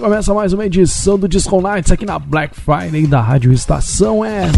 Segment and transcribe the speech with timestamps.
[0.00, 4.50] Começa mais uma edição do Disco Nights aqui na Black Friday da Rádio Estação M.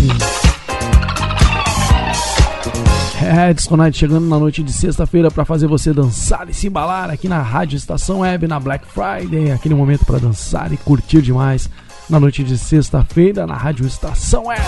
[3.20, 7.10] É, Disco Night chegando na noite de sexta-feira para fazer você dançar e se embalar
[7.10, 11.68] aqui na Rádio Estação Web na Black Friday, aquele momento para dançar e curtir demais
[12.08, 14.62] na noite de sexta-feira na Rádio Estação Web.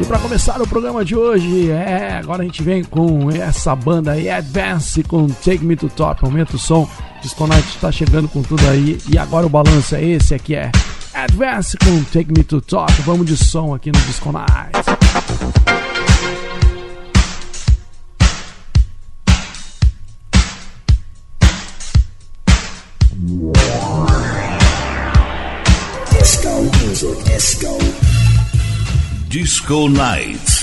[0.00, 4.12] E para começar o programa de hoje, é, agora a gente vem com essa banda
[4.12, 6.24] aí, Advance, com Take Me to Top.
[6.24, 6.88] Aumenta o som,
[7.22, 8.98] Disco Night está chegando com tudo aí.
[9.08, 10.70] E agora o balanço é esse aqui, é
[11.12, 12.92] Advance com Take Me to Top.
[13.02, 14.72] Vamos de som aqui no Disco Night.
[29.28, 30.59] Disco music,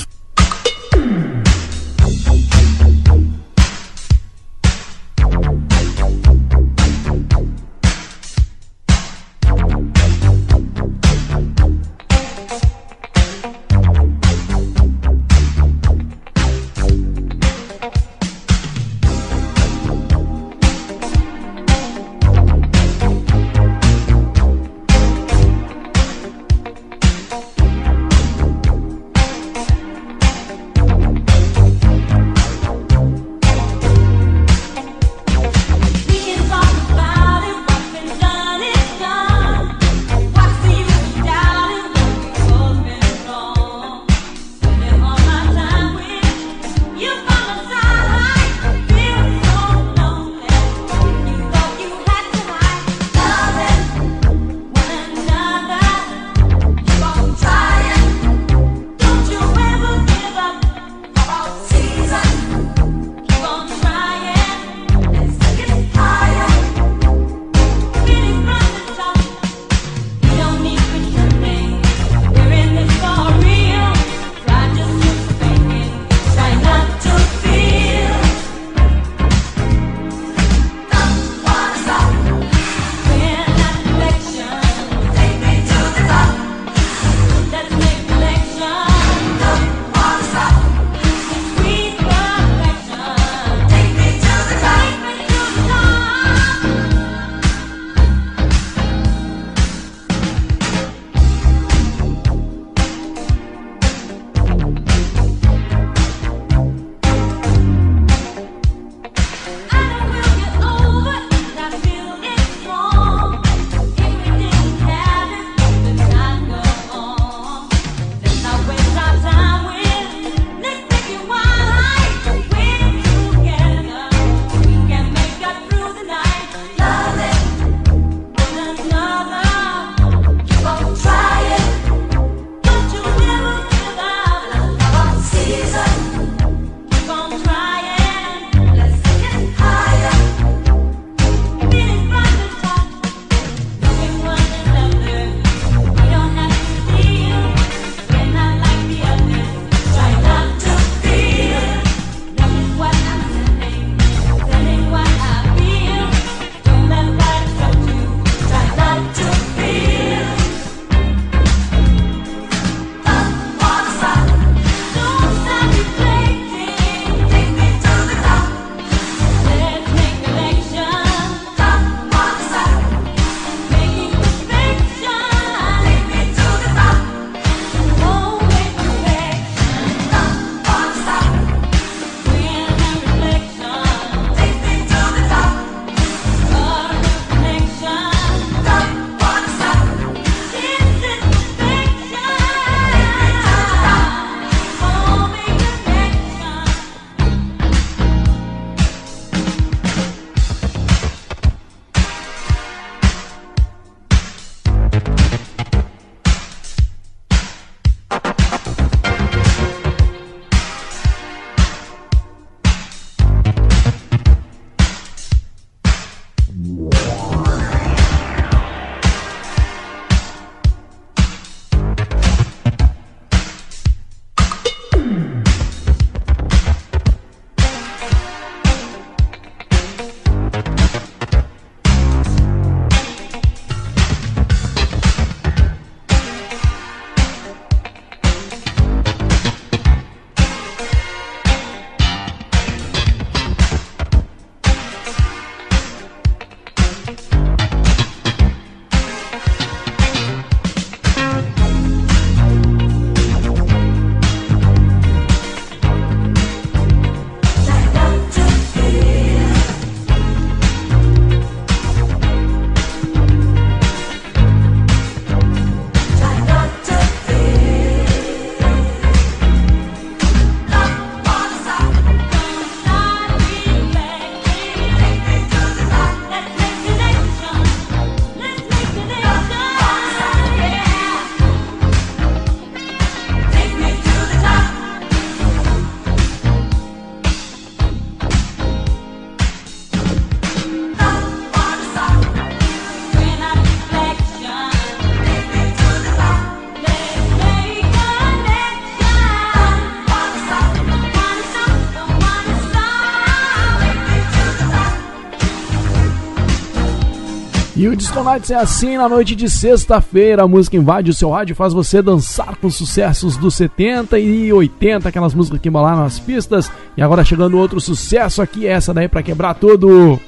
[307.77, 307.97] Disco Night.
[307.97, 310.44] Disco Nights é assim na noite de sexta-feira.
[310.44, 314.51] A música invade o seu rádio e faz você dançar com sucessos dos 70 e
[314.51, 316.71] 80, aquelas músicas que embalaram nas pistas.
[316.95, 320.19] E agora chegando outro sucesso aqui, essa daí para quebrar tudo.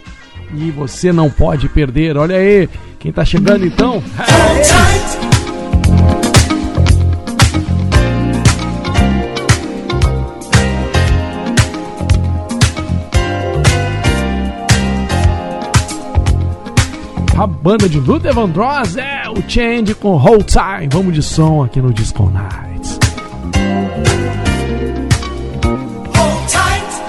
[0.55, 2.17] E você não pode perder.
[2.17, 2.69] Olha aí,
[2.99, 4.03] quem tá chegando então?
[17.39, 20.89] A banda de Luther Vandross é o Change com Hold Time.
[20.91, 22.99] Vamos de som aqui no Disco Nights.
[26.17, 26.99] Hold tight.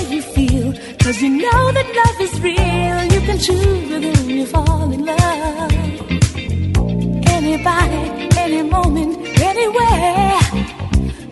[0.00, 0.72] Way you feel.
[0.98, 2.98] Cause you know that love is real.
[3.14, 5.72] You can choose whom you fall in love.
[7.38, 8.02] Anybody,
[8.38, 10.40] any moment, anywhere.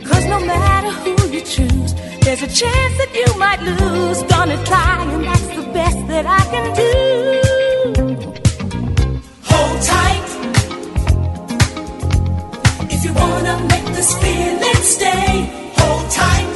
[0.08, 4.22] Cause no matter who you choose, there's a chance that you might lose.
[4.24, 6.92] Gonna try, and that's the best that I can do.
[9.50, 10.28] Hold tight.
[12.94, 15.30] If you wanna make this feeling stay,
[15.76, 16.47] hold tight.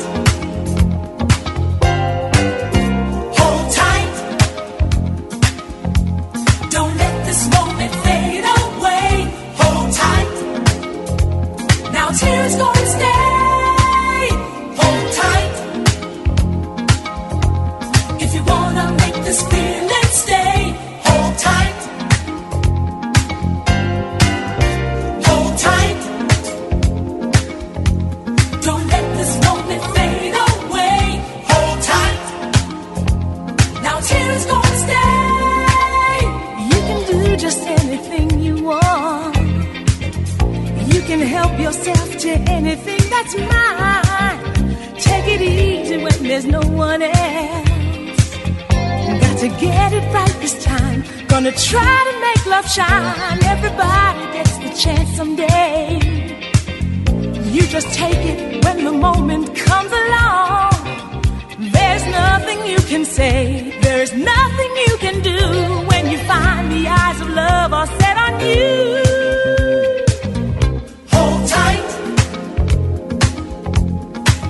[46.32, 48.28] there's no one else.
[49.22, 51.04] Got to get it right this time.
[51.28, 53.38] Gonna try to make love shine.
[53.54, 56.00] Everybody gets the chance someday.
[57.54, 60.72] You just take it when the moment comes along.
[61.76, 65.38] There's nothing you can say, there's nothing you can do
[65.90, 68.70] when you find the eyes of love are set on you.
[71.12, 71.88] Hold tight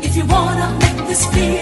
[0.07, 1.62] if you wanna make this feel.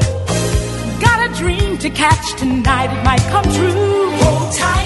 [1.81, 4.11] to catch tonight, it might come true.
[4.11, 4.80] Hold tight.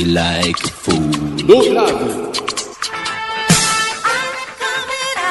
[0.00, 0.96] Crazy like a fool.
[1.46, 2.32] No grave,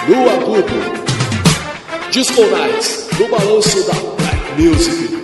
[0.07, 0.79] no agudo,
[2.11, 5.18] Disco Nights, no balanço da Black Music.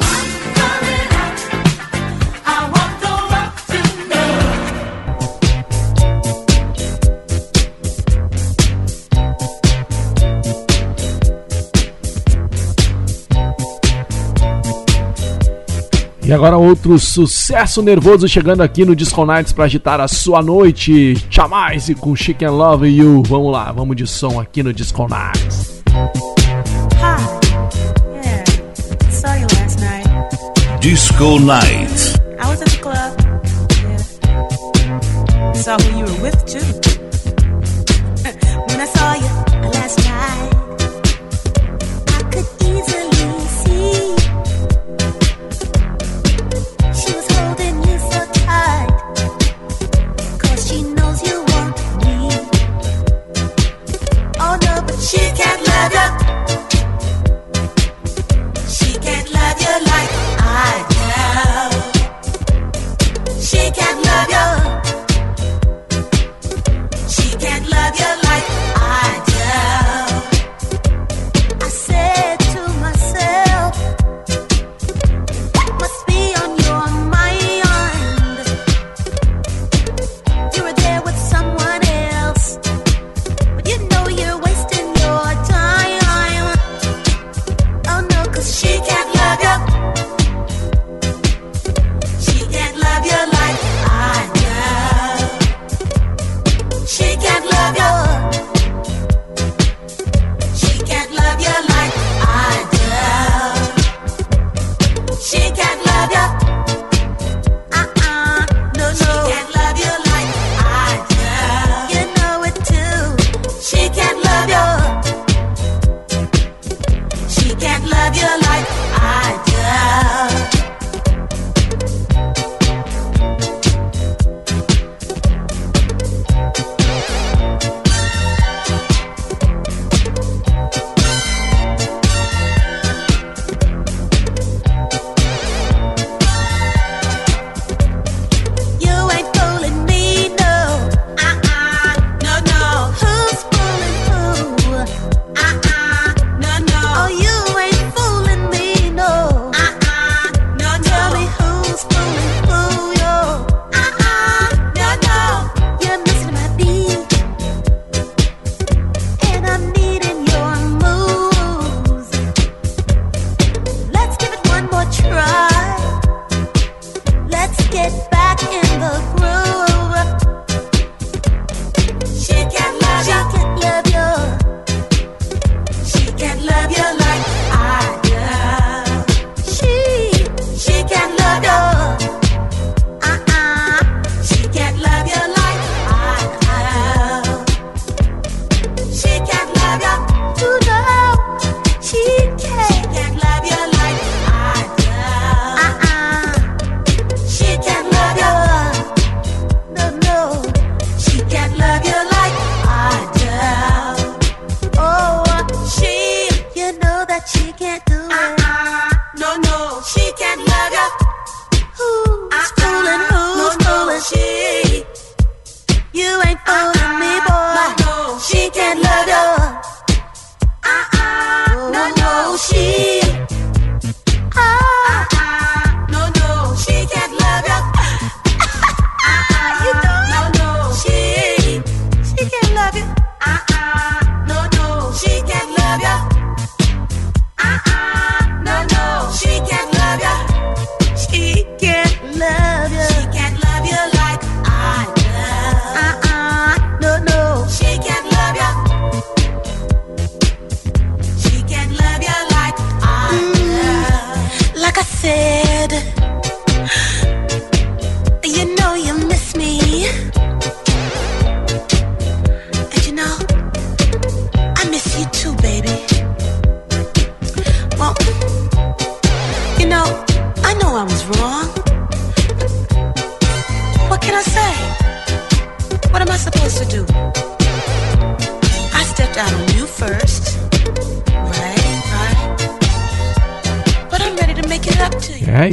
[16.35, 21.15] Agora outro sucesso nervoso chegando aqui no Disco Nights pra agitar a sua noite.
[21.29, 23.23] Chamais e com Chicken Love You.
[23.25, 25.81] Vamos lá, vamos de som aqui no Disco Nights.
[27.01, 28.43] Yeah.
[29.79, 30.07] Night.
[30.81, 32.19] Disco Night.
[32.37, 33.17] I was at the club.
[34.75, 35.53] Yeah.
[35.53, 36.74] Saw who you were with too.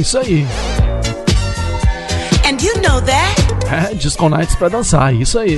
[0.03, 0.45] Isso aí.
[2.45, 3.41] And you know that.
[3.71, 5.57] É, Disco Nights pra dançar, isso aí.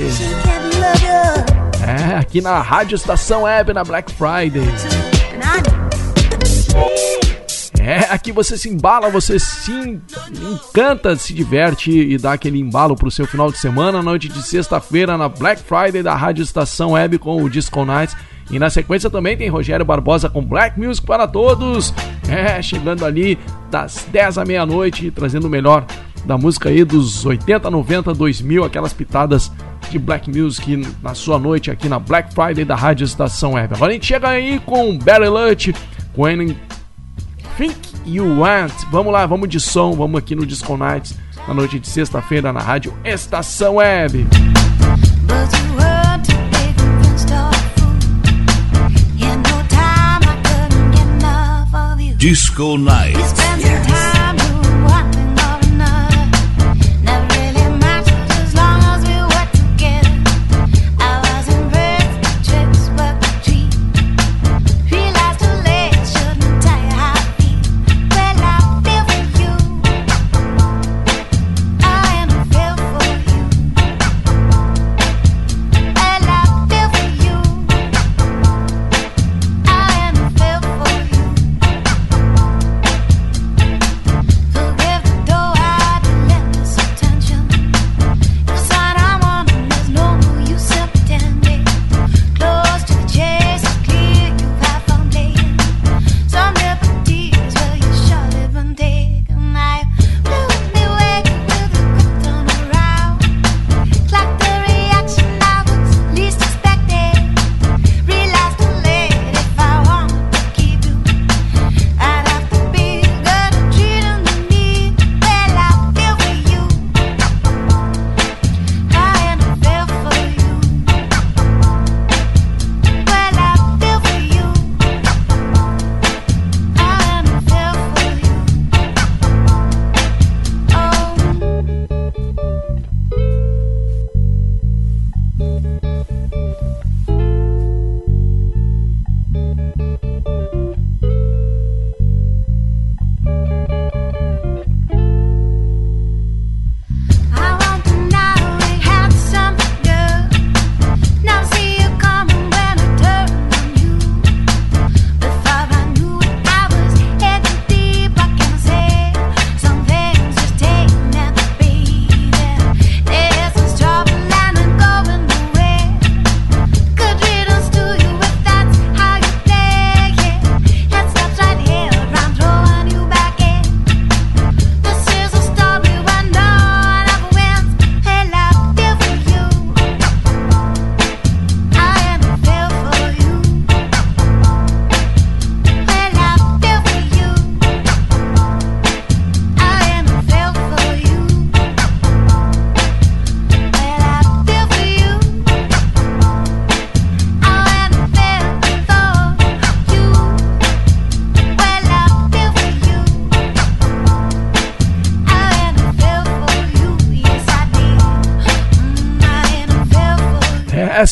[1.84, 4.62] É, aqui na Rádio Estação Web na Black Friday.
[7.80, 13.10] É, aqui você se embala, você se encanta, se diverte e dá aquele embalo pro
[13.10, 17.42] seu final de semana, noite de sexta-feira na Black Friday da Rádio Estação Web com
[17.42, 18.16] o Disco Nights.
[18.50, 21.92] E na sequência também tem Rogério Barbosa com Black Music para todos.
[22.28, 23.38] É, chegando ali
[23.70, 25.84] das 10 à meia-noite, trazendo o melhor
[26.24, 29.50] da música aí dos 80, 90, 2000, aquelas pitadas
[29.90, 33.74] de Black Music na sua noite aqui na Black Friday da Rádio Estação Web.
[33.74, 35.68] Agora a gente chega aí com Barry Lutch,
[36.16, 36.56] When
[37.56, 38.72] Think You Want.
[38.90, 41.16] Vamos lá, vamos de som, vamos aqui no Disco Nights,
[41.46, 44.26] na noite de sexta-feira na Rádio Estação Web.
[45.26, 45.85] But
[52.18, 53.35] Disco Night.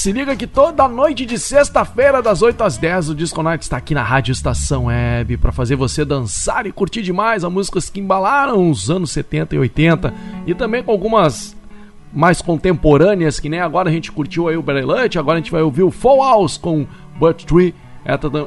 [0.04, 3.78] Se liga que toda noite de sexta-feira, das 8 às 10, o Disco Night está
[3.78, 8.00] aqui na Rádio Estação Web para fazer você dançar e curtir demais as músicas que
[8.00, 10.12] embalaram os anos 70 e 80
[10.46, 11.56] e também com algumas
[12.12, 15.62] mais contemporâneas, que nem agora a gente curtiu aí o Lutch, agora a gente vai
[15.62, 16.86] ouvir o Fall House com
[17.18, 17.74] But Tree.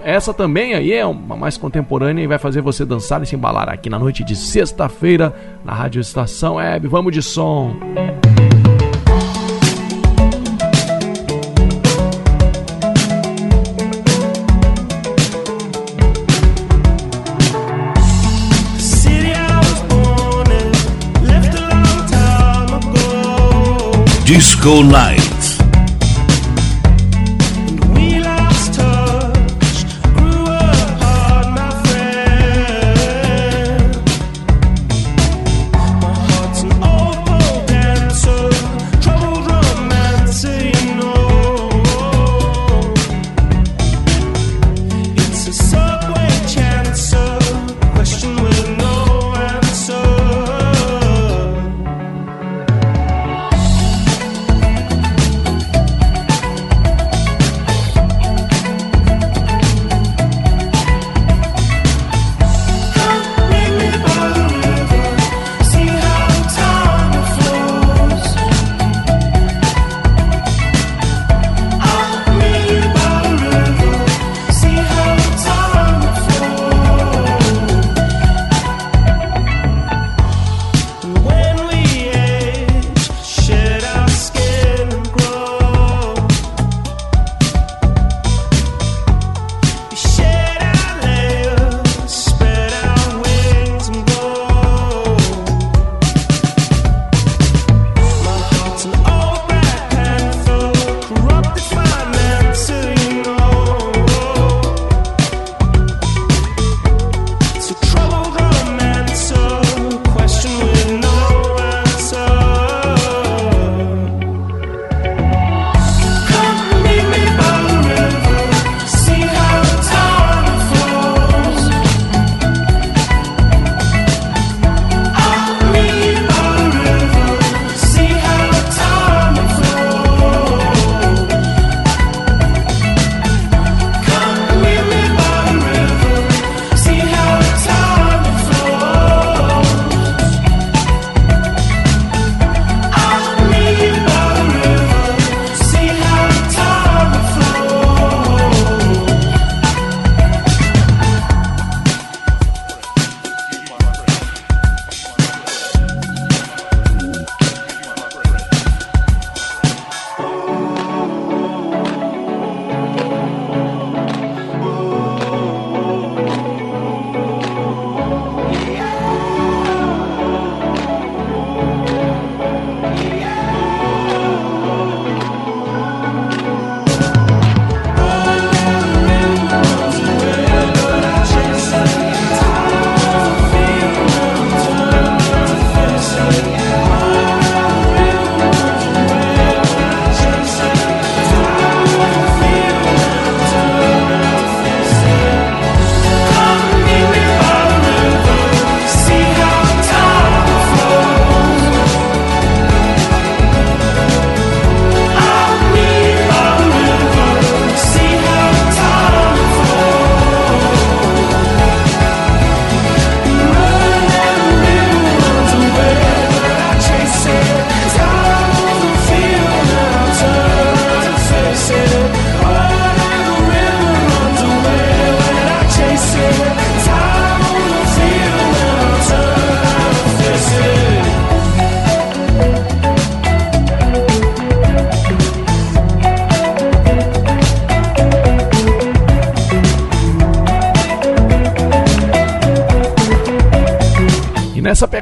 [0.04, 3.67] Essa, também aí é uma mais contemporânea e vai fazer você dançar e se embalar
[3.67, 6.88] aqui na noite de sexta-feira na Rádio Estação Web.
[6.88, 7.76] Vamos de som.
[7.96, 8.17] City
[24.58, 25.57] Disco Night.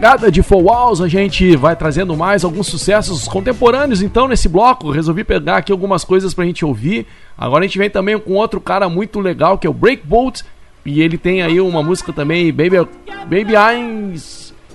[0.06, 4.92] Pegada de Full Walls, a gente vai trazendo mais alguns sucessos contemporâneos, então, nesse bloco.
[4.92, 7.08] Resolvi pegar aqui algumas coisas pra gente ouvir.
[7.36, 10.44] Agora a gente vem também com outro cara muito legal, que é o Breakbolt.
[10.86, 12.88] E ele tem aí uma música também, Baby,
[13.24, 14.14] Baby I'm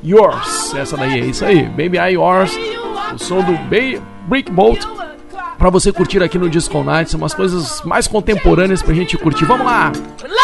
[0.02, 0.74] Yours.
[0.74, 1.62] Essa daí, é isso aí.
[1.62, 2.52] Baby I'm Yours.
[3.14, 4.84] O som do ba Breakbolt.
[5.56, 7.08] Pra você curtir aqui no Disco Night.
[7.08, 9.44] São umas coisas mais contemporâneas pra gente curtir.
[9.44, 9.92] Vamos lá!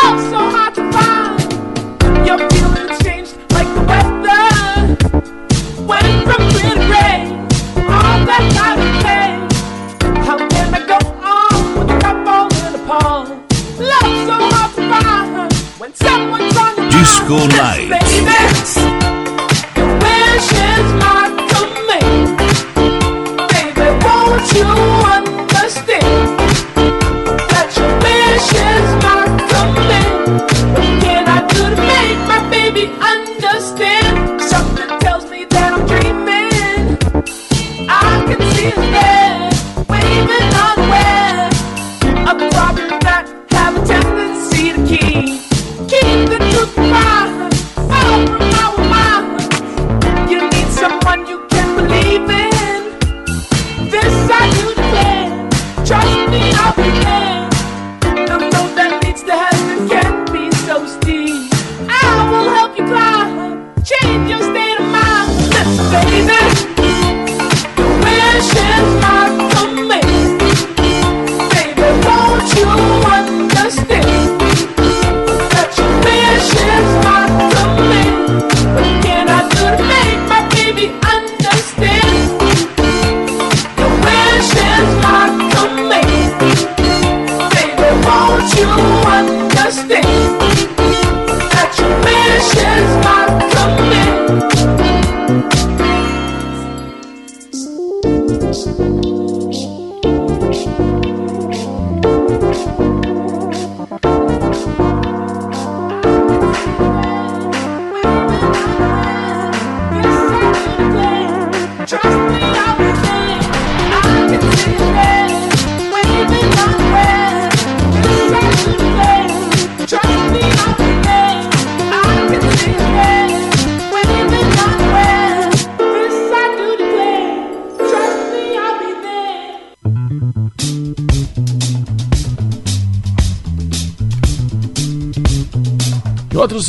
[0.05, 1.16] Love so hard to find.
[16.91, 17.47] Disco.
[17.49, 17.97] Night.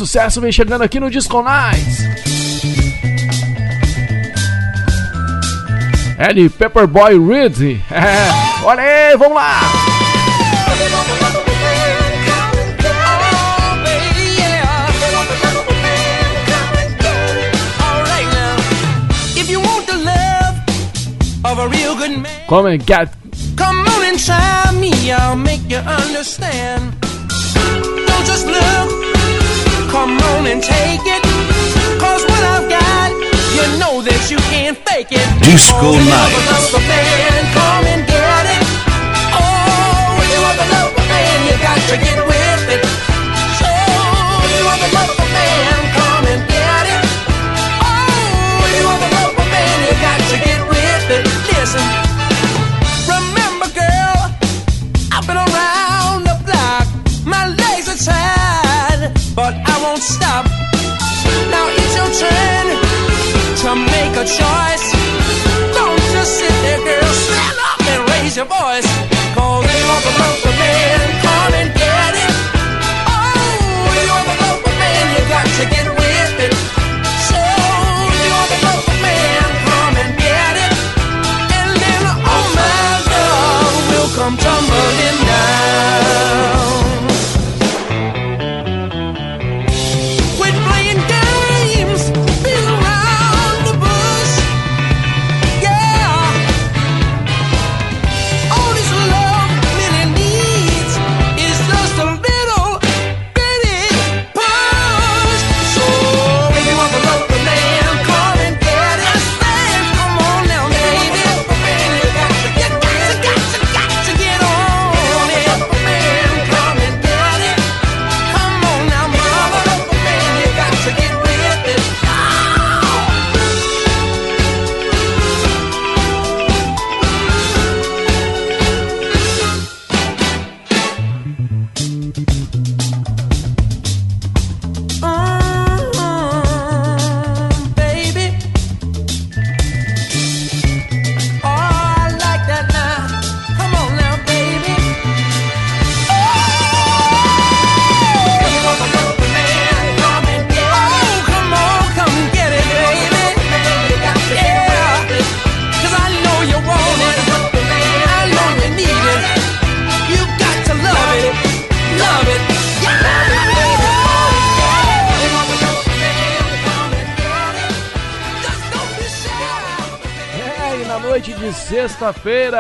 [0.08, 2.00] Sucesso vem chegando aqui no Disco Nights.
[6.18, 7.82] É de Pepperboy Reed.
[7.92, 8.64] É.
[8.64, 9.60] Olha aí, vamos lá!
[22.48, 23.10] Come and get.
[23.58, 26.96] come on and try me, I'll make you understand.
[27.02, 28.97] Don't just look,
[29.98, 31.24] come on and take it.
[32.02, 33.10] Cause what I've got,
[33.58, 35.26] you know that you can't fake it.
[35.42, 36.06] Disco Oh, Night.
[36.22, 38.64] want the love of a man, come and get it.
[39.42, 42.37] Oh, you want the love man, you got to get with
[62.20, 62.66] turn
[63.62, 64.86] to make a choice.
[65.78, 67.14] Don't just sit there, girl.
[67.14, 68.88] Stand up and raise your voice.
[69.36, 70.37] Cause you want the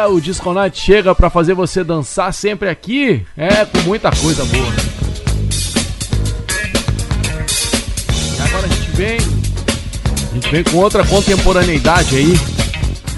[0.07, 4.73] o Disco Night chega pra fazer você dançar sempre aqui, é, com muita coisa boa.
[8.35, 9.17] E agora a gente vem,
[10.31, 12.39] a gente vem com outra contemporaneidade aí,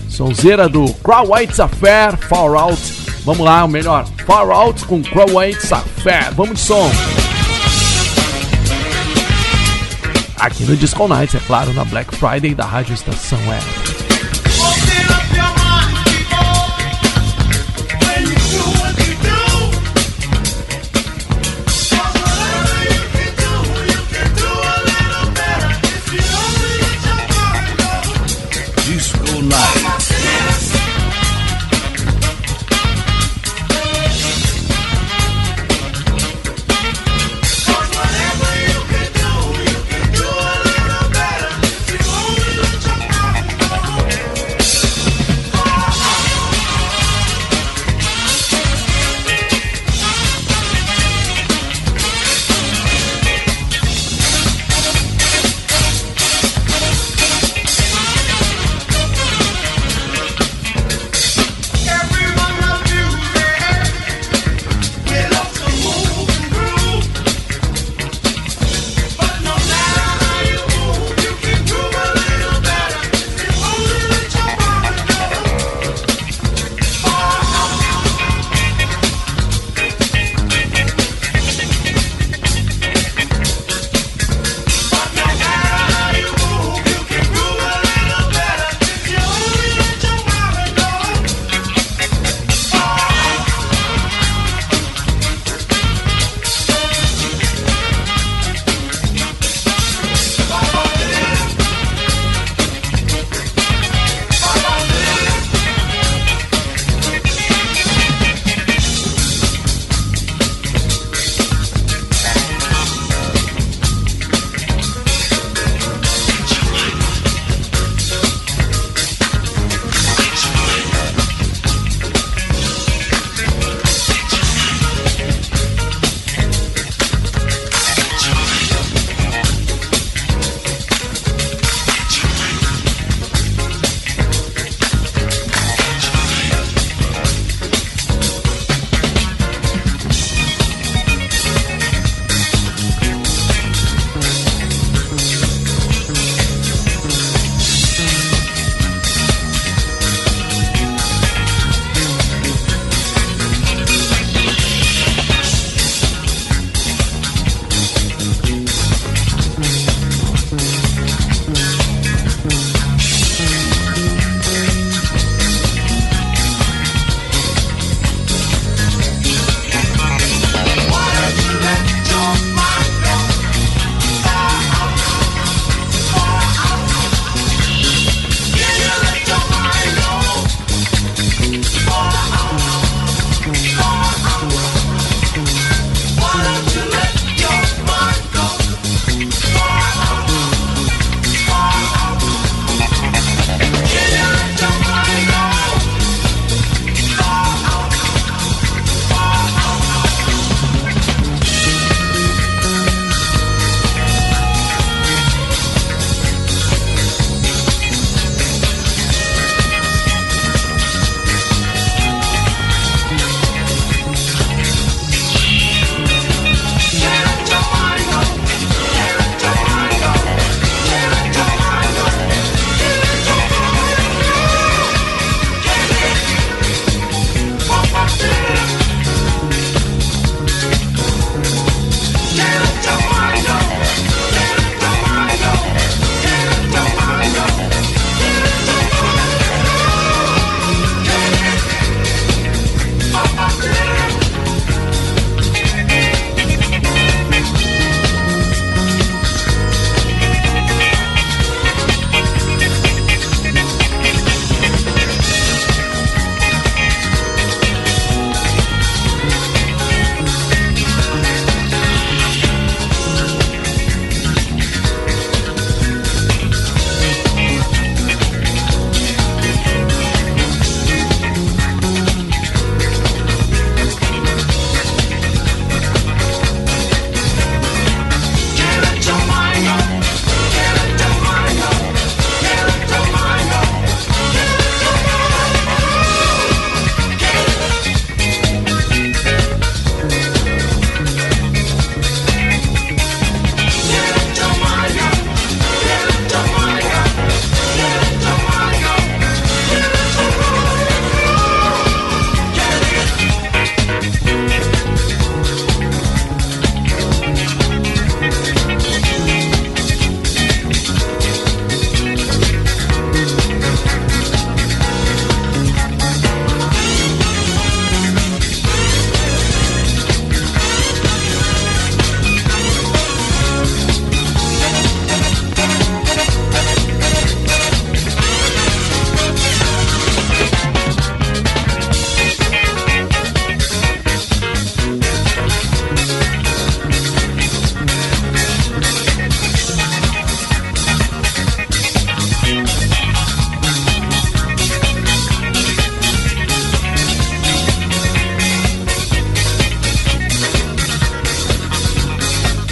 [0.10, 2.82] sonzeira do Crow White's Affair, Far Out.
[3.26, 6.34] Vamos lá, o melhor, Far Out com Crow White's Affair.
[6.34, 6.90] Vamos de som.
[10.40, 13.89] Aqui no Disco Nights, é claro, na Black Friday da Rádio Estação é.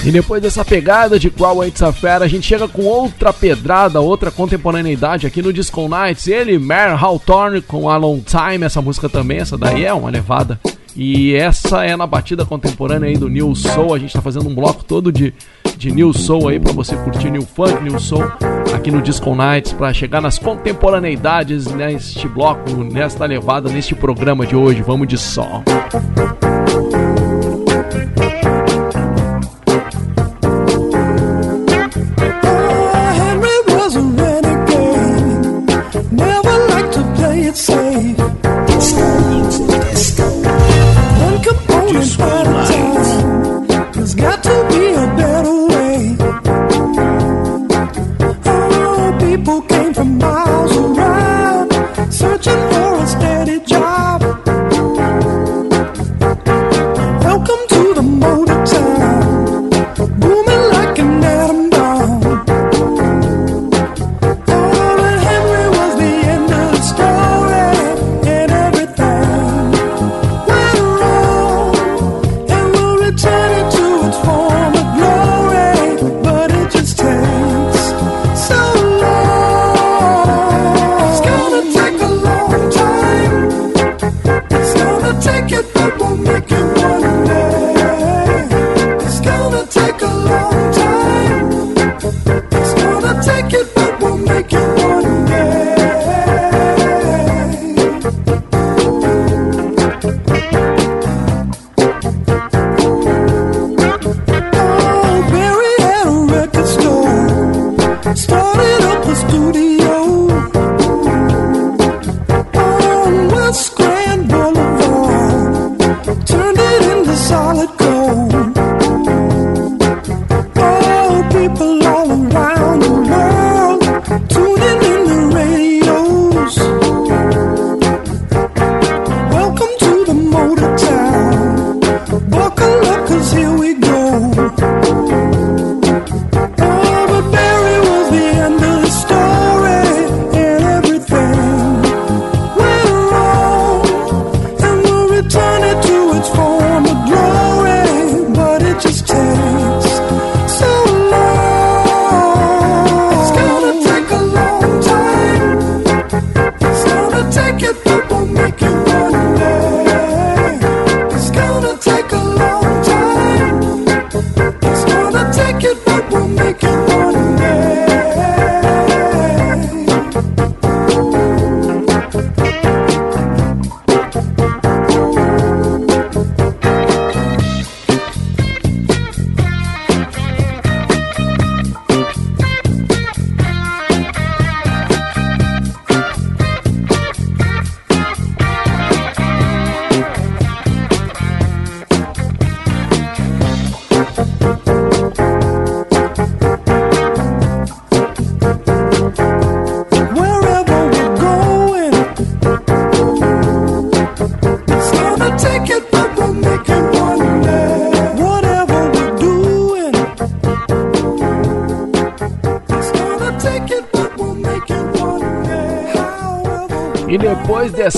[0.07, 3.99] E depois dessa pegada de qual It's a Fera, a gente chega com outra pedrada,
[3.99, 6.27] outra contemporaneidade aqui no Disco Nights.
[6.27, 10.57] Ele, Mer Hawthorne com A Long Time, essa música também, essa daí é uma levada.
[10.95, 13.93] E essa é na batida contemporânea aí do New Soul.
[13.93, 15.33] A gente tá fazendo um bloco todo de,
[15.77, 18.31] de New Soul aí pra você curtir New Funk, New Soul
[18.73, 24.55] aqui no Disco Nights pra chegar nas contemporaneidades neste bloco, nesta levada, neste programa de
[24.55, 24.81] hoje.
[24.81, 25.65] Vamos de som.
[26.15, 26.36] Henry
[58.45, 59.16] the motor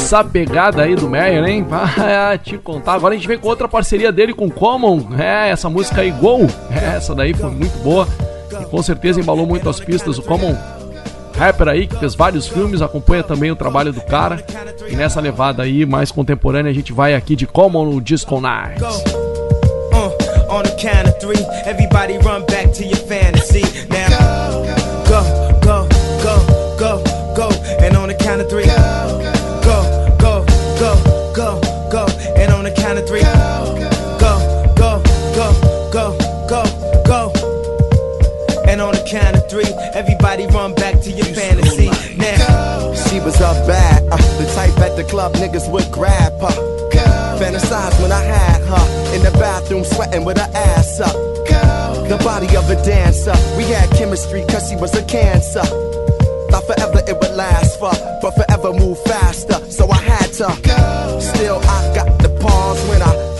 [0.09, 1.67] dessa pegada aí do Meyer, hein?
[1.71, 2.93] Ah, te contar.
[2.93, 5.07] Agora a gente vem com outra parceria dele com Common.
[5.19, 6.47] É, essa música aí, Gol.
[6.71, 8.07] É, essa daí foi muito boa.
[8.59, 10.17] E com certeza embalou muito as pistas.
[10.17, 10.57] O Common,
[11.37, 14.43] rapper aí, que fez vários filmes, acompanha também o trabalho do cara.
[14.87, 19.03] E nessa levada aí, mais contemporânea, a gente vai aqui de Common no Disco Nights.
[19.93, 20.11] Uh,
[20.49, 23.61] on the count of three, everybody run back to your fantasy.
[23.89, 24.63] Now,
[25.07, 25.21] go,
[25.61, 25.87] go,
[26.23, 26.39] go,
[26.79, 27.03] go,
[27.35, 27.49] go.
[27.85, 29.18] And on the count of three, go,
[33.09, 33.21] three,
[34.21, 34.37] go,
[34.77, 35.01] go,
[35.33, 35.51] go,
[35.91, 36.15] go,
[36.47, 36.63] go,
[37.09, 37.33] go.
[38.69, 39.65] And on the count of three,
[39.97, 41.89] everybody run back to your fantasy.
[42.15, 46.53] Now, She was up bad, uh, the type at the club niggas would grab her.
[47.39, 51.15] Fantasize when I had her in the bathroom sweating with her ass up.
[52.09, 55.63] The body of a dancer, we had chemistry cause she was a cancer.
[56.51, 57.91] Thought forever it would last for,
[58.21, 60.49] but forever move faster, so I had to.
[61.21, 61.58] Still,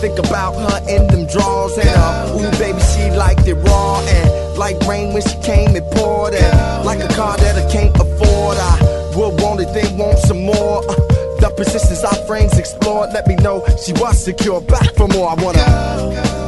[0.00, 1.76] think about her in them drawers.
[1.76, 4.00] And uh, ooh, baby, she liked it raw.
[4.00, 6.34] And like rain when she came, it poured.
[6.34, 10.42] And like a car that I can't afford, I would want it, they want some
[10.42, 10.82] more.
[10.88, 10.94] Uh,
[11.40, 14.60] the positions our frames explored, let me know she was secure.
[14.60, 15.64] Back for more, I wanna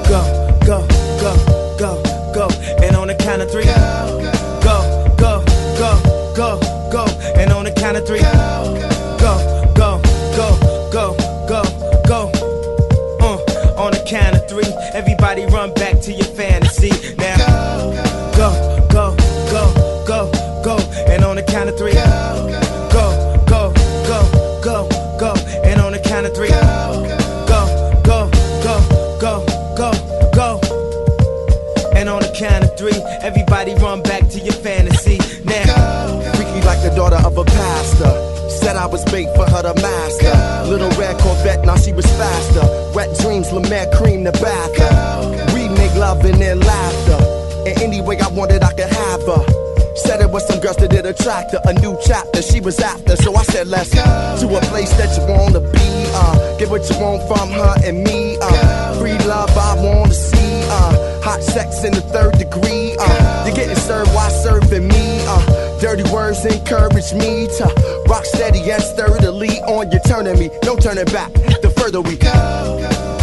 [0.09, 0.21] go,
[0.65, 0.87] go,
[1.21, 1.33] go,
[1.79, 2.03] go,
[2.35, 2.49] go,
[2.83, 5.45] and on the count of three, go, go,
[5.79, 6.01] go,
[6.37, 7.05] go, go, go.
[7.37, 8.92] And on the count of three, go, go,
[14.13, 14.42] kinda
[38.83, 40.35] I was bait for her to master.
[40.69, 42.67] Little red Corvette, now she was faster.
[42.93, 45.55] Wet dreams, Lemaire cream the bath.
[45.55, 47.19] We make love and then laughter.
[47.65, 49.47] And any way I wanted, I could have her.
[49.95, 51.61] Said it was some girls that did attract her.
[51.65, 53.15] A new chapter she was after.
[53.15, 55.89] So I said, let's go to a place that you wanna be.
[56.11, 58.37] Uh, get what you want from her and me.
[58.43, 60.63] Uh, free love I wanna see.
[60.67, 62.97] Uh, hot sex in the third degree.
[62.99, 65.12] Uh, you're getting served while serving me.
[65.83, 67.65] Uh, dirty words encourage me to
[68.09, 70.51] rock steady and sturdily on your turning me.
[70.65, 71.33] No turning back.
[71.33, 72.31] The further we go.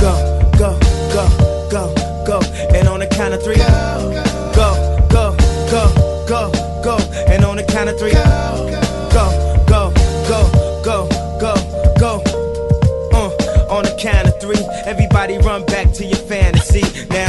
[0.02, 0.80] go, go,
[1.14, 1.94] go, go,
[2.26, 2.40] go.
[2.76, 3.66] And on the count of three, go,
[4.56, 4.76] go,
[5.10, 5.36] go,
[5.72, 6.52] go, go,
[6.84, 6.98] go.
[7.28, 8.24] And on the count of three, go,
[9.14, 9.26] go,
[9.68, 9.94] go,
[10.28, 11.08] go, go,
[11.40, 11.56] go,
[12.00, 12.24] go.
[13.14, 13.30] Uh,
[13.70, 16.82] on the count of three, everybody run back to your fantasy.
[17.10, 17.29] Now,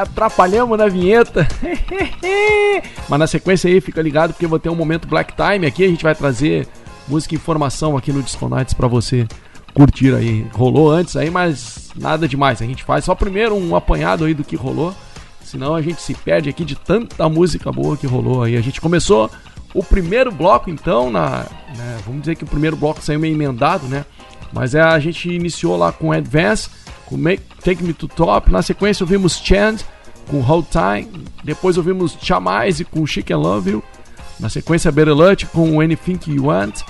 [0.00, 1.46] atrapalhamos na vinheta.
[3.08, 5.84] Mas na sequência aí, fica ligado porque vou ter um momento Black Time aqui.
[5.84, 6.66] A gente vai trazer
[7.06, 9.26] música e informação aqui no Disco Nights pra você
[9.74, 10.46] curtir aí.
[10.52, 12.60] Rolou antes aí, mas nada demais.
[12.62, 14.94] A gente faz só primeiro um apanhado aí do que rolou.
[15.42, 18.56] Senão a gente se perde aqui de tanta música boa que rolou aí.
[18.56, 19.30] A gente começou
[19.74, 21.46] o primeiro bloco então, na,
[21.76, 24.04] né, vamos dizer que o primeiro bloco saiu meio emendado, né?
[24.52, 26.68] Mas é, a gente iniciou lá com Advance,
[27.10, 28.50] com Make, Take Me to Top.
[28.50, 29.78] Na sequência ouvimos Chand
[30.28, 31.24] com Hold Time.
[31.44, 33.82] Depois ouvimos Chamais com Chicken Love You.
[34.38, 36.80] Na sequência Better Luck com Anything You Want.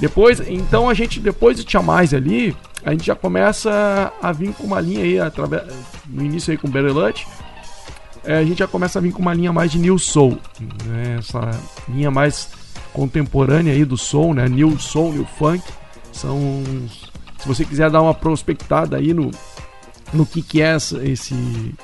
[0.00, 4.62] Depois, então a gente, depois de Chamais ali, a gente já começa a vir com
[4.62, 5.64] uma linha aí, através,
[6.06, 7.26] no início aí com Better Luck.
[8.24, 10.38] É, a gente já começa a vir com uma linha mais de New Soul.
[10.86, 11.16] Né?
[11.18, 11.50] Essa
[11.88, 12.48] linha mais
[12.92, 14.48] contemporânea aí do Soul, né?
[14.48, 15.62] New Soul, New Funk.
[16.12, 16.64] São.
[17.48, 19.30] Você quiser dar uma prospectada aí no,
[20.12, 21.34] no que, que é essa- esse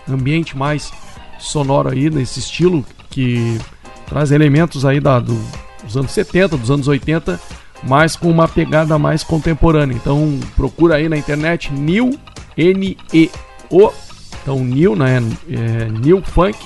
[0.09, 0.93] ambiente mais
[1.39, 3.59] sonoro aí, nesse estilo que
[4.07, 5.43] traz elementos aí da, do-
[5.83, 7.41] dos anos 70, dos anos 80,
[7.83, 9.95] mas com uma pegada mais contemporânea.
[9.95, 12.19] Então procura aí na internet New
[12.57, 13.91] N-E-O.
[14.43, 15.19] Então New, né?
[15.49, 16.59] É, New Funk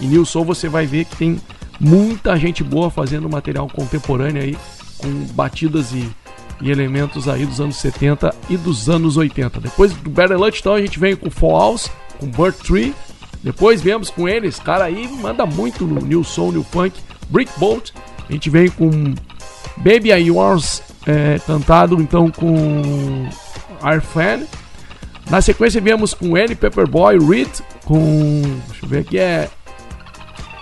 [0.00, 1.40] e New Soul você vai ver que tem
[1.80, 4.56] muita gente boa fazendo material contemporâneo aí,
[4.98, 6.08] com batidas e,
[6.64, 9.60] e elementos aí dos anos 70 e dos anos 80.
[9.60, 12.94] Depois do Better Lunch, então a gente vem com Falls, com Bird Tree.
[13.42, 16.98] Depois viemos com eles, cara aí manda muito no New Soul, New Funk,
[17.28, 17.90] Brick Bolt.
[18.26, 18.88] A gente vem com
[19.76, 23.28] Baby I Yours, é, cantado então com
[23.82, 24.44] Arfan.
[25.28, 28.42] Na sequência viemos com ele, Pepperboy, Reed, com.
[28.68, 29.50] Deixa eu ver aqui, é.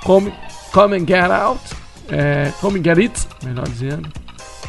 [0.03, 0.33] Come,
[0.73, 1.63] come and Get Out.
[2.09, 4.22] É, come and Get It, melhor dizendo.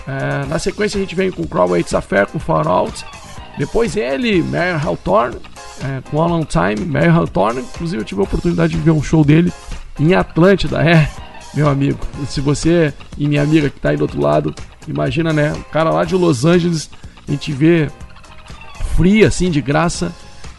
[0.07, 3.05] É, na sequência a gente vem com Crawl It's Affair, com Far Out.
[3.57, 5.37] Depois ele, Mary Hawthorne,
[5.83, 7.61] é, com A Long Time, Mary Hawthorne.
[7.61, 9.51] Inclusive eu tive a oportunidade de ver um show dele
[9.99, 11.09] em Atlântida, é,
[11.53, 11.99] meu amigo.
[12.27, 14.53] Se você e minha amiga que tá aí do outro lado,
[14.87, 15.53] imagina, né?
[15.53, 16.89] O cara lá de Los Angeles,
[17.27, 17.89] a gente vê
[18.95, 20.11] fria, assim, de graça.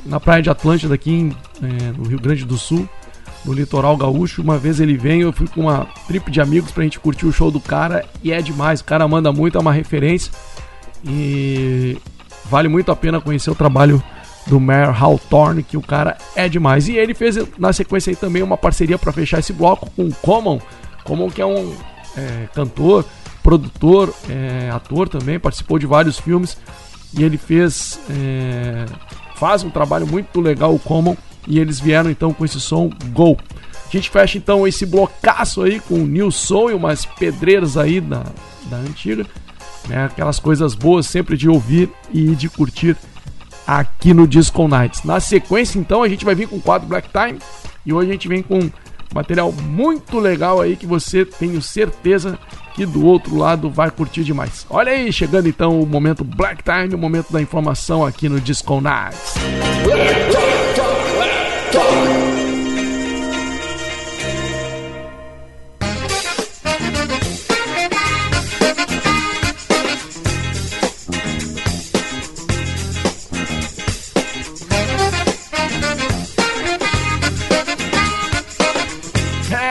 [0.06, 2.88] na praia de Atlântida, aqui em, é, no Rio Grande do Sul,
[3.44, 4.42] no litoral gaúcho.
[4.42, 7.32] Uma vez ele veio, eu fui com uma trip de amigos pra gente curtir o
[7.32, 8.80] show do cara e é demais.
[8.80, 10.32] O cara manda muito, é uma referência
[11.04, 11.98] e
[12.46, 14.02] vale muito a pena conhecer o trabalho
[14.46, 16.88] do Mayor Hawthorne, que o cara é demais.
[16.88, 20.14] E ele fez na sequência aí também uma parceria para fechar esse bloco com o
[20.14, 20.60] Common,
[21.04, 21.74] Common que é um
[22.16, 23.04] é, cantor,
[23.42, 26.56] produtor, é, ator também, participou de vários filmes
[27.16, 28.86] e ele fez é,
[29.36, 31.16] faz um trabalho muito legal o Common
[31.46, 33.36] e eles vieram então com esse som Go.
[33.86, 38.00] A gente fecha então esse blocaço aí com o New Soul e umas pedreiras aí
[38.00, 38.24] da,
[38.64, 39.24] da antiga,
[39.88, 40.06] né?
[40.06, 42.96] Aquelas coisas boas sempre de ouvir e de curtir
[43.66, 45.04] aqui no Disco Nights.
[45.04, 47.38] Na sequência então a gente vai vir com o quadro Black Time
[47.86, 48.70] e hoje a gente vem com
[49.14, 52.36] material muito legal aí que você tenho certeza
[52.74, 54.66] que do outro lado vai curtir demais.
[54.68, 58.80] Olha aí, chegando então o momento Black Time, o momento da informação aqui no Disco
[58.80, 59.34] Nights.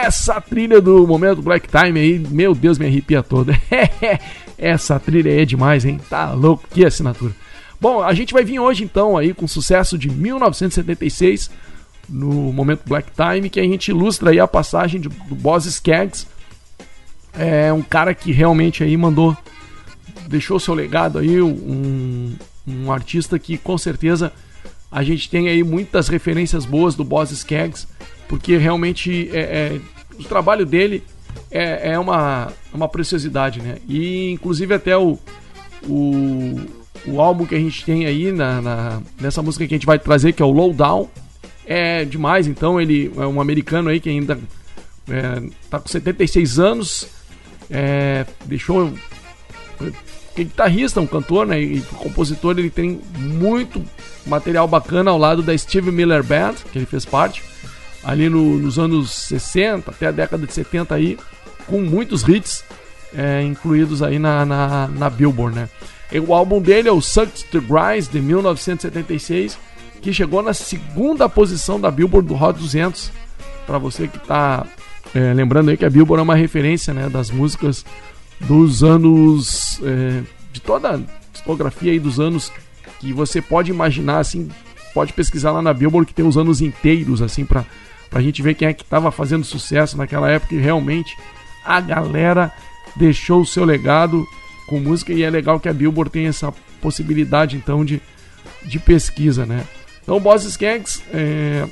[0.06, 3.58] Essa trilha do momento Black Time aí, meu Deus, me arrepia toda.
[4.58, 5.98] Essa trilha é demais, hein?
[6.10, 7.32] Tá louco, que assinatura.
[7.80, 11.50] Bom, a gente vai vir hoje então aí com sucesso de 1976
[12.08, 16.26] no momento Black Time, que a gente ilustra aí a passagem de- do Boss Skaggs.
[17.36, 19.36] É um cara que realmente aí mandou,
[20.28, 22.36] deixou seu legado aí, um,
[22.66, 24.32] um artista que com certeza
[24.90, 27.88] a gente tem aí muitas referências boas do Boss Skaggs,
[28.28, 29.40] porque realmente é,
[29.76, 29.80] é-
[30.18, 31.02] o trabalho dele
[31.50, 33.78] é, é uma, uma preciosidade, né?
[33.88, 35.18] E inclusive até o,
[35.88, 36.60] o,
[37.06, 39.98] o álbum que a gente tem aí na, na- nessa música que a gente vai
[39.98, 41.08] trazer, que é o Lowdown,
[41.66, 42.46] é demais.
[42.46, 44.38] Então ele é um americano aí que ainda
[45.08, 47.06] é, tá com 76 anos,
[47.70, 48.92] é, deixou
[50.34, 51.60] que é guitarrista, um cantor, né?
[51.60, 53.82] E compositor, ele tem muito
[54.26, 57.42] material bacana ao lado da Steve Miller Band, que ele fez parte,
[58.02, 61.16] ali no- nos anos 60 até a década de 70 aí,
[61.66, 62.64] com muitos hits
[63.16, 65.68] é, incluídos aí na, na, na Billboard, né?
[66.10, 69.56] E o álbum dele é o Sucked to Rise, de 1976,
[70.04, 73.10] que chegou na segunda posição da Billboard do Hot 200.
[73.66, 74.66] Para você que tá
[75.14, 77.86] é, lembrando aí que a Billboard é uma referência, né, das músicas
[78.38, 81.00] dos anos é, de toda a
[81.32, 82.52] discografia aí dos anos
[83.00, 84.50] que você pode imaginar assim,
[84.92, 87.64] pode pesquisar lá na Billboard que tem os anos inteiros assim para
[88.10, 91.16] pra gente ver quem é que tava fazendo sucesso naquela época e realmente
[91.64, 92.52] a galera
[92.94, 94.24] deixou o seu legado
[94.68, 96.52] com música e é legal que a Billboard tem essa
[96.82, 98.02] possibilidade então de,
[98.64, 99.64] de pesquisa, né?
[100.04, 101.66] Então Boss Skaggs é,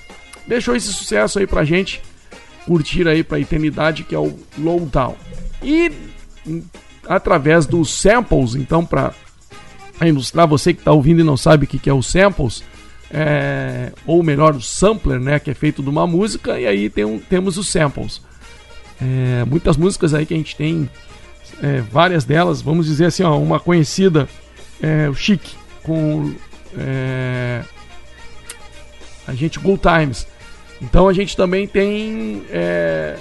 [0.49, 2.03] deixou esse sucesso aí pra gente
[2.67, 5.15] curtir aí pra eternidade que é o Lowdown.
[5.63, 5.93] E
[6.47, 6.65] em-
[7.07, 9.13] através dos samples, então para
[10.05, 12.65] ilustrar você que está ouvindo e não sabe o que, que é o samples,
[13.11, 17.05] é, ou melhor, o sampler, né, que é feito de uma música, e aí tem
[17.05, 18.23] um- temos os samples.
[19.01, 20.89] É, muitas músicas aí que a gente tem,
[21.63, 24.29] é, várias delas, vamos dizer assim, ó, uma conhecida,
[24.81, 25.43] é, o Chic,
[25.83, 26.33] com
[26.79, 27.63] é,
[29.33, 30.27] a gente Good Times.
[30.81, 33.17] Então a gente também tem é,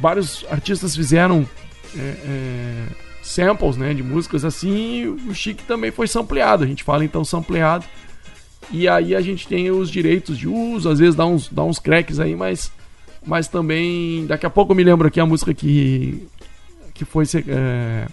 [0.00, 1.46] vários artistas fizeram
[1.96, 2.86] é, é,
[3.22, 6.64] samples né, de músicas assim, o Chic também foi sampleado.
[6.64, 7.84] A gente fala então sampleado.
[8.70, 11.78] E aí a gente tem os direitos de uso, às vezes dá uns, dá uns
[11.78, 12.72] cracks aí, mas,
[13.26, 14.24] mas também.
[14.26, 16.26] Daqui a pouco eu me lembro aqui a música que,
[16.94, 18.06] que foi é,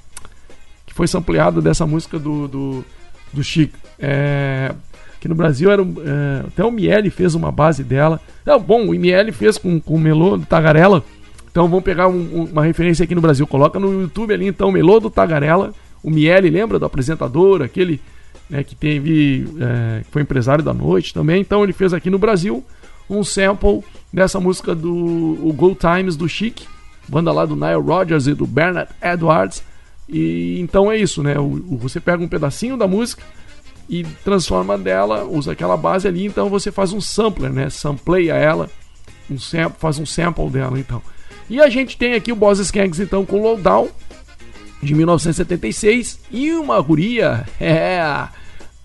[0.86, 2.86] que foi sampleada dessa música do, do,
[3.32, 3.78] do Chico.
[3.98, 4.74] É,
[5.20, 8.20] que no Brasil era é, até o Miele fez uma base dela.
[8.46, 11.04] Não, bom, o Miele fez com, com o Melô do Tagarela.
[11.52, 13.46] Então vamos pegar um- uma referência aqui no Brasil.
[13.48, 15.74] Coloca no YouTube ali então Melô do Tagarela.
[16.02, 18.00] O Miele, lembra do apresentador, aquele
[18.50, 19.46] né, que teve.
[19.60, 21.42] é, que foi empresário da noite também.
[21.42, 22.64] Então ele fez aqui no Brasil
[23.10, 24.94] um sample dessa música do
[25.44, 26.62] o Go Times do Chic,
[27.08, 29.64] banda lá do Nile Rodgers e do Bernard Edwards.
[30.08, 31.38] E então é isso, né?
[31.38, 31.44] O-
[31.74, 33.24] o- você pega um pedacinho da música
[33.90, 37.70] e transforma dela, usa aquela base ali, então você faz um sampler, né?
[37.72, 38.70] Sampleia ela,
[39.30, 41.02] um sample, faz um sample dela, então.
[41.50, 43.90] E a gente tem aqui o Boss Skanks, então, com Lowdown,
[44.82, 48.00] de 1976, e uma guria, é,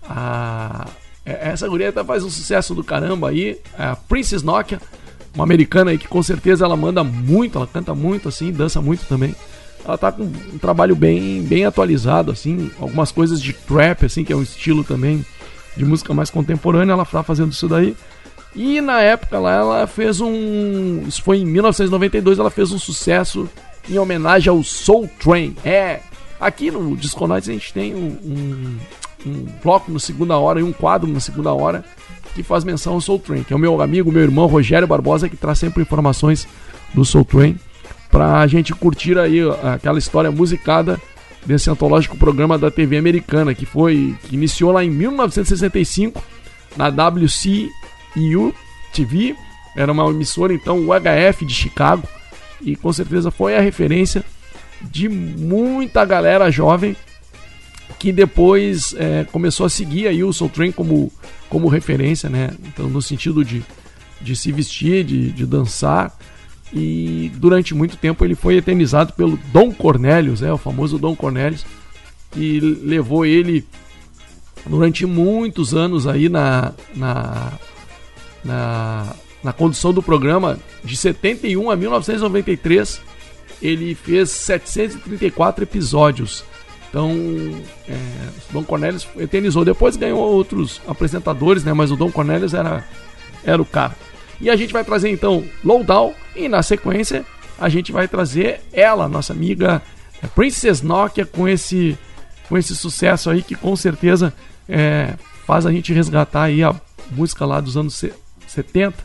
[0.09, 0.87] a,
[1.23, 4.81] é, essa guria tá, faz um sucesso do caramba aí, a Princess Nokia,
[5.35, 9.05] uma americana aí que com certeza ela manda muito, ela canta muito assim, dança muito
[9.05, 9.35] também.
[9.85, 14.33] Ela tá com um trabalho bem, bem atualizado, assim, algumas coisas de trap, assim, que
[14.33, 15.23] é um estilo também
[15.77, 17.95] de música mais contemporânea, ela tá fazendo isso daí.
[18.55, 21.03] E na época lá ela fez um.
[21.05, 23.49] Isso foi em 1992, ela fez um sucesso
[23.87, 25.55] em homenagem ao Soul Train.
[25.63, 25.99] É,
[26.39, 28.77] aqui no Disco Nights a gente tem um, um,
[29.25, 31.83] um bloco no segunda hora e um quadro na segunda hora
[32.33, 35.29] que faz menção ao Soul Train, que é o meu amigo, meu irmão Rogério Barbosa,
[35.29, 36.47] que traz sempre informações
[36.93, 37.57] do Soul Train
[38.15, 40.97] pra gente curtir aí aquela história musicada
[41.45, 46.23] desse antológico programa da TV americana, que foi que iniciou lá em 1965
[46.77, 48.55] na WCU
[48.93, 49.35] TV,
[49.75, 52.07] era uma emissora então UHF de Chicago.
[52.61, 54.23] E com certeza foi a referência
[54.81, 56.95] de muita galera jovem
[57.99, 61.11] que depois é, começou a seguir aí o Soul Train como,
[61.49, 62.51] como referência, né?
[62.65, 63.61] Então no sentido de,
[64.21, 66.17] de se vestir, de, de dançar
[66.75, 71.65] e durante muito tempo ele foi eternizado pelo Dom Cornelius, é o famoso Dom Cornelius,
[72.31, 73.65] que levou ele
[74.67, 77.53] durante muitos anos aí na, na,
[78.43, 83.01] na, na condução do programa, de 71 a 1993,
[83.61, 86.43] ele fez 734 episódios.
[86.89, 87.11] Então,
[87.87, 87.97] é,
[88.51, 89.63] Dom Cornelius eternizou.
[89.63, 91.73] Depois ganhou outros apresentadores, né?
[91.73, 92.85] Mas o Dom Cornelius era,
[93.43, 93.95] era o cara.
[94.41, 97.25] E a gente vai trazer então Lowdown e na sequência
[97.57, 99.81] a gente vai trazer ela, nossa amiga
[100.21, 101.97] é, Princess Nokia, com esse,
[102.49, 104.33] com esse sucesso aí que com certeza
[104.67, 105.13] é,
[105.45, 106.75] faz a gente resgatar aí a
[107.11, 108.13] música lá dos anos se-
[108.47, 108.95] 70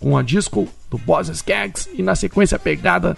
[0.00, 3.16] com a disco do Boss Skaggs e na sequência a pegada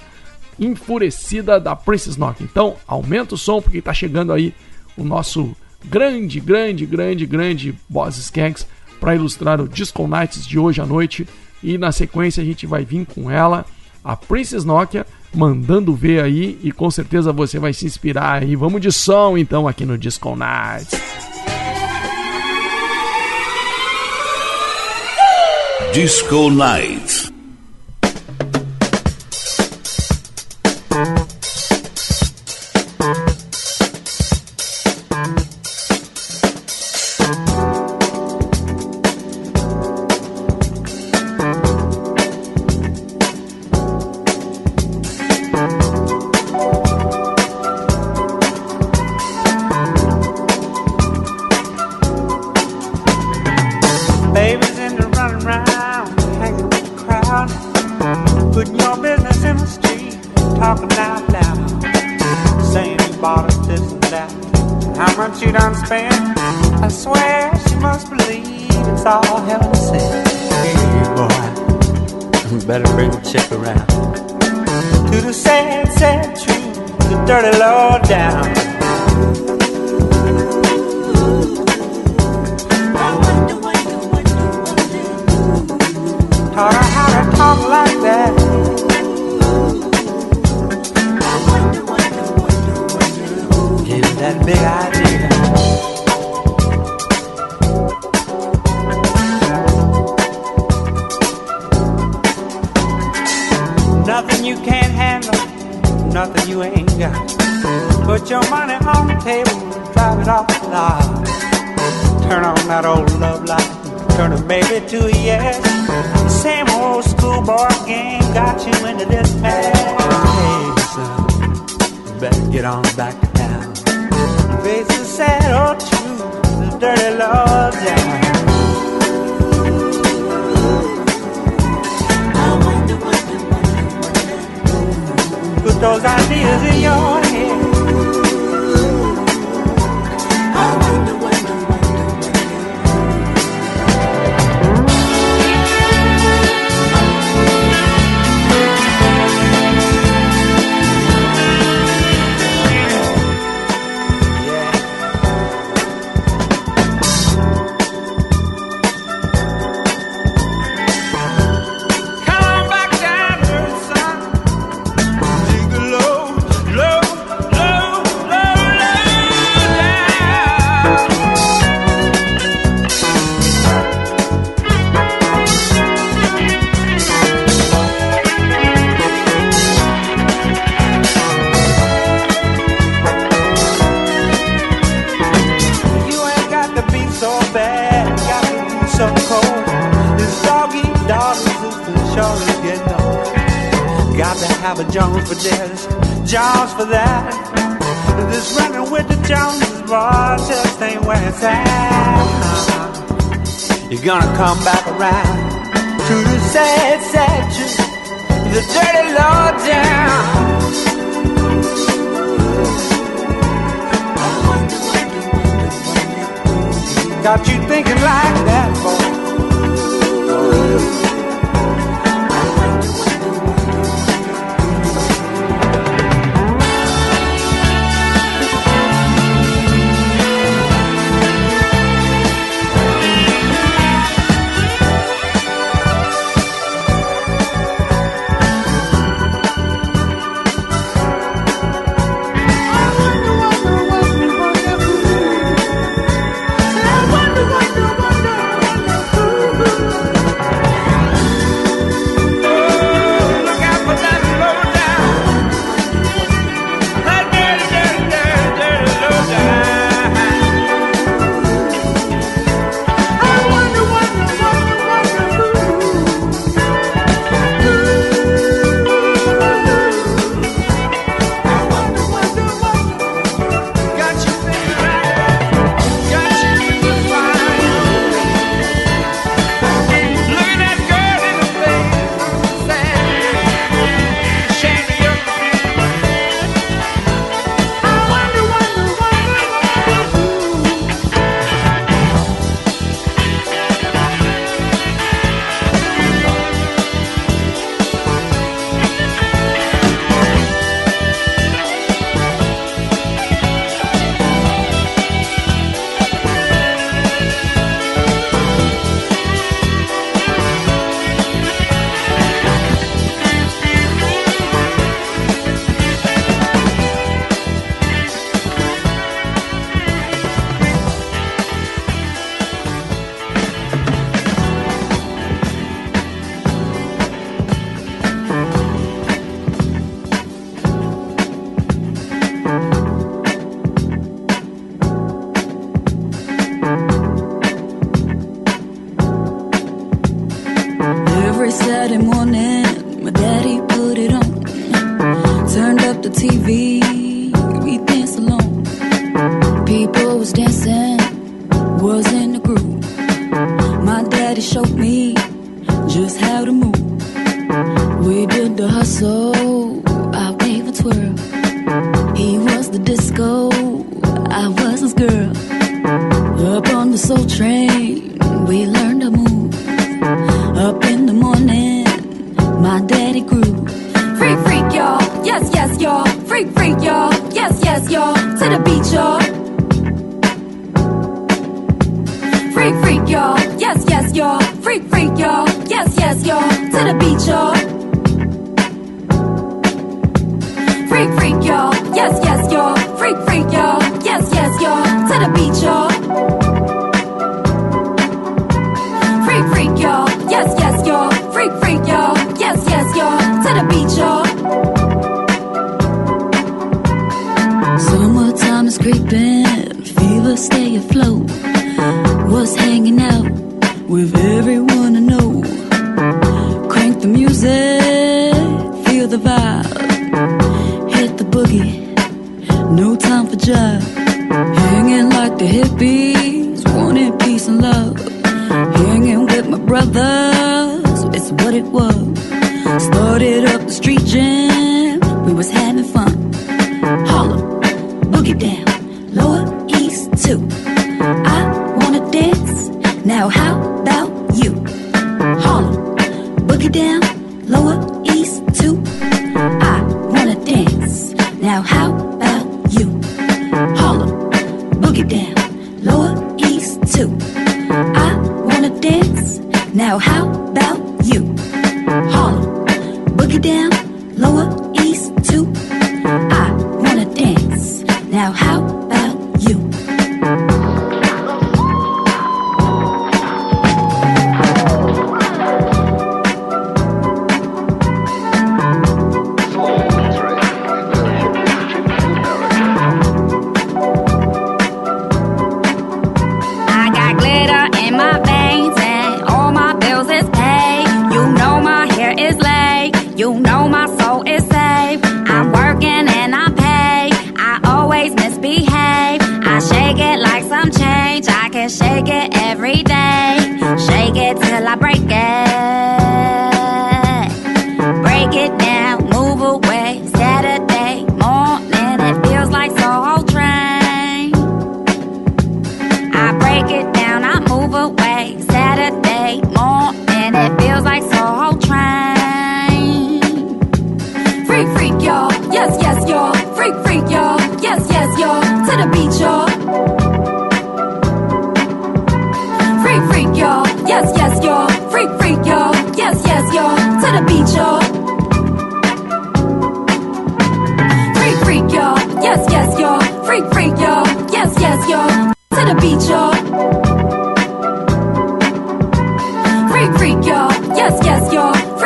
[0.58, 2.46] enfurecida da Princess Nokia.
[2.50, 4.54] Então aumenta o som porque tá chegando aí
[4.96, 8.66] o nosso grande, grande, grande, grande Boss Skaggs
[9.00, 11.26] para ilustrar o Disco Nights de hoje à noite.
[11.62, 13.66] E na sequência a gente vai vir com ela,
[14.04, 18.54] a Princess Nokia, mandando ver aí e com certeza você vai se inspirar aí.
[18.54, 21.00] Vamos de som então aqui no Disco Nights.
[25.92, 27.39] Disco Night.
[72.70, 73.84] Better bring the chick around
[75.10, 78.69] to the sad, sad truth, the dirty low down.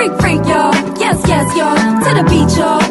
[0.05, 0.75] Freak, freak, y'all.
[1.01, 1.75] Yes, yes, y'all.
[2.05, 2.84] To the beat, y'all.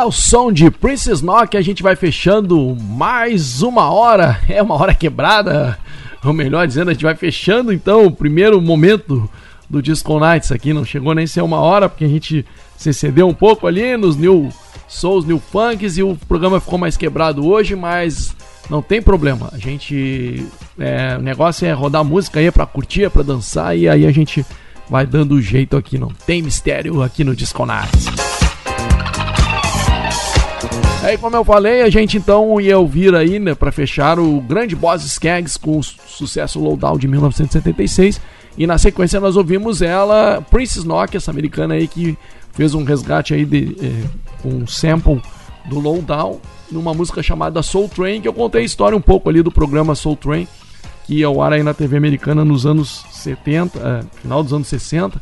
[0.00, 4.40] Ao som de Princess Knock a gente vai fechando mais uma hora.
[4.48, 5.78] É uma hora quebrada,
[6.24, 9.28] ou melhor dizendo, a gente vai fechando então o primeiro momento
[9.68, 10.72] do Disco Nights aqui.
[10.72, 12.44] Não chegou nem a ser uma hora, porque a gente
[12.76, 14.50] se excedeu um pouco ali nos New
[14.88, 18.34] Souls, New Funks e o programa ficou mais quebrado hoje, mas
[18.68, 19.50] não tem problema.
[19.52, 20.46] A gente.
[20.78, 24.44] é, o negócio é rodar música aí pra curtir, pra dançar e aí a gente
[24.88, 25.98] vai dando jeito aqui.
[25.98, 28.39] Não tem mistério aqui no Disco Nights.
[31.02, 34.76] Aí, como eu falei, a gente então ia ouvir aí, né, pra fechar o grande
[34.76, 38.20] Boss Skaggs com o su- sucesso Lowdown de 1976.
[38.58, 42.18] E na sequência nós ouvimos ela, Princess Nokia, essa americana aí que
[42.52, 44.04] fez um resgate aí de eh,
[44.44, 45.22] um sample
[45.70, 46.38] do Lowdown
[46.70, 49.94] numa música chamada Soul Train, que eu contei a história um pouco ali do programa
[49.94, 50.46] Soul Train,
[51.06, 54.68] que ia ao ar aí na TV americana nos anos 70, eh, final dos anos
[54.68, 55.18] 60,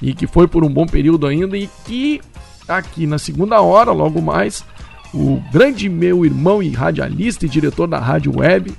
[0.00, 2.22] e que foi por um bom período ainda, e que
[2.66, 4.64] aqui na segunda hora, logo mais,
[5.12, 8.72] o grande meu irmão e radialista e diretor da Rádio Web,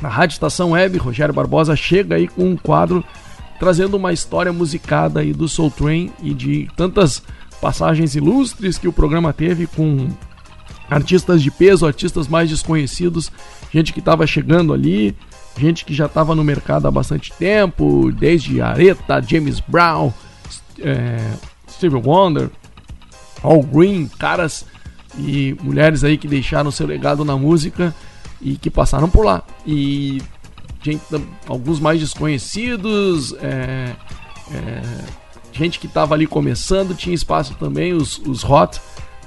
[0.00, 3.04] na Rádio Estação Web, Rogério Barbosa, chega aí com um quadro
[3.58, 7.22] trazendo uma história musicada aí do Soul Train e de tantas
[7.60, 10.08] passagens ilustres que o programa teve com
[10.88, 13.30] artistas de peso, artistas mais desconhecidos,
[13.72, 15.14] gente que estava chegando ali,
[15.58, 20.10] gente que já estava no mercado há bastante tempo, desde Aretha, James Brown,
[20.80, 21.18] é,
[21.68, 22.50] Stevie Wonder,
[23.42, 24.64] All Green, caras
[25.18, 27.94] e mulheres aí que deixaram seu legado na música
[28.40, 29.42] e que passaram por lá.
[29.66, 30.22] E
[30.82, 31.02] gente,
[31.46, 33.94] alguns mais desconhecidos, é,
[34.52, 34.82] é,
[35.52, 38.80] gente que estava ali começando, tinha espaço também, os, os Hot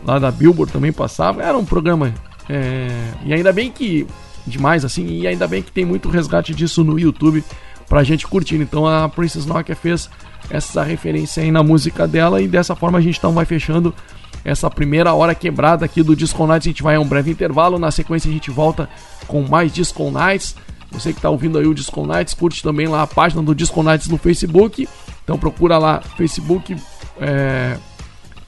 [0.05, 1.41] lá da Billboard também passavam.
[1.41, 2.13] Era um programa.
[2.49, 2.89] é,
[3.25, 4.07] e ainda bem que.
[4.45, 7.41] Demais assim, e ainda bem que tem muito resgate disso no YouTube
[7.87, 8.55] pra gente curtir.
[8.55, 10.09] Então a Princess Nokia fez
[10.49, 13.95] essa referência aí na música dela e dessa forma a gente então vai fechando
[14.43, 16.67] essa primeira hora quebrada aqui do Disco Nights.
[16.67, 18.89] A gente vai a um breve intervalo, na sequência a gente volta
[19.27, 20.55] com mais Disco Nights.
[20.91, 23.81] Você que está ouvindo aí o Disco Nights, curte também lá a página do Disco
[23.81, 24.87] Nights no Facebook.
[25.23, 26.75] Então procura lá Facebook,
[27.19, 27.77] é,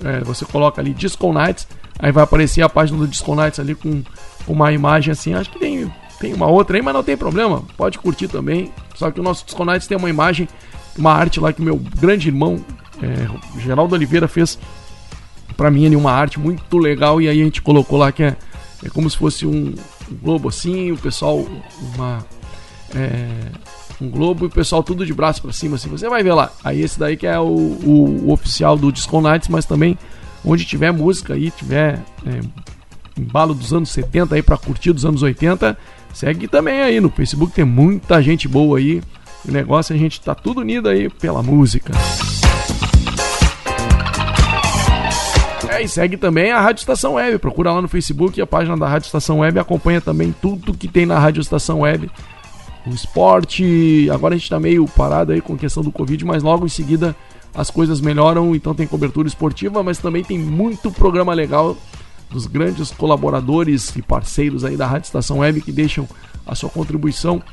[0.04, 1.68] é, você coloca ali Disco Nights,
[1.98, 4.04] aí vai aparecer a página do Disco Nights ali com
[4.48, 5.34] uma imagem assim.
[5.34, 8.72] Acho que tem, tem uma outra aí, mas não tem problema, pode curtir também.
[8.94, 10.48] Só que o nosso Disco Nights tem uma imagem,
[10.98, 12.64] uma arte lá que meu grande irmão,
[13.02, 14.60] é, Geraldo Oliveira, fez
[15.56, 18.36] pra mim ali uma arte muito legal e aí a gente colocou lá que é,
[18.84, 19.74] é como se fosse um,
[20.12, 21.46] um globo assim, o pessoal
[21.96, 22.26] uma
[22.94, 23.28] é,
[24.02, 26.52] um globo e o pessoal tudo de braço pra cima assim, você vai ver lá.
[26.64, 29.98] Aí esse daí que é o, o, o oficial do Disco Nights, mas também
[30.44, 32.40] onde tiver música aí, tiver é,
[33.18, 35.78] embalo dos anos 70 aí pra curtir dos anos 80,
[36.14, 39.02] segue também aí no Facebook, tem muita gente boa aí.
[39.48, 41.94] O negócio é a gente tá tudo unido aí pela música.
[45.76, 47.38] É, e segue também a Rádio Estação Web.
[47.38, 49.60] Procura lá no Facebook a página da Rádio Estação Web.
[49.60, 52.10] Acompanha também tudo que tem na Rádio Estação Web.
[52.88, 54.10] O esporte.
[54.10, 56.70] Agora a gente tá meio parado aí com a questão do Covid, mas logo em
[56.70, 57.14] seguida
[57.54, 58.56] as coisas melhoram.
[58.56, 61.76] Então tem cobertura esportiva, mas também tem muito programa legal
[62.30, 66.08] dos grandes colaboradores e parceiros aí da Rádio Estação Web que deixam
[66.48, 67.44] a sua contribuição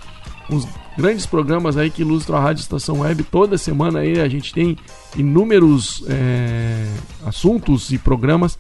[0.46, 3.22] com os grandes programas aí que ilustram a Rádio Estação Web.
[3.24, 4.76] Toda semana aí a gente tem
[5.16, 6.86] inúmeros é,
[7.26, 8.59] assuntos e programas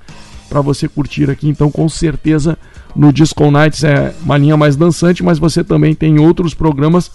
[0.48, 1.48] para você curtir aqui.
[1.48, 2.58] Então, com certeza,
[2.94, 7.10] no Disco Nights é uma linha mais dançante, mas você também tem outros programas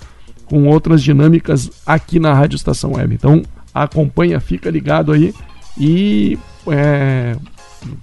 [0.46, 3.14] com outras dinâmicas aqui na Rádio Estação Web.
[3.14, 3.44] Então,
[3.74, 5.34] acompanha, fica ligado aí
[5.78, 6.38] e
[6.68, 7.36] é,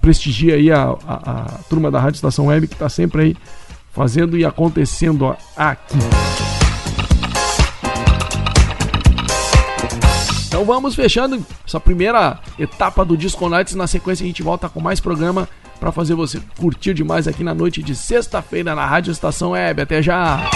[0.00, 3.36] prestigia aí a, a, a turma da Rádio Estação Web que está sempre aí
[3.92, 6.53] fazendo e acontecendo aqui.
[10.54, 13.74] Então vamos fechando essa primeira etapa do Disco Nights.
[13.74, 15.48] Na sequência a gente volta com mais programa
[15.80, 19.82] para fazer você curtir demais aqui na noite de sexta-feira na Rádio Estação Web.
[19.82, 20.48] Até já!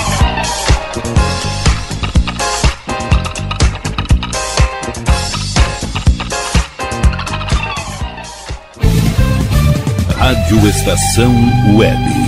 [10.17, 11.35] Rádio Estação
[11.77, 12.28] Web.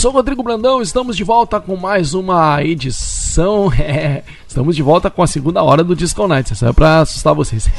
[0.00, 3.70] Sou o Rodrigo Brandão, estamos de volta com mais uma edição.
[3.78, 6.54] é, estamos de volta com a segunda hora do Disco Night.
[6.54, 7.68] Isso é pra assustar vocês.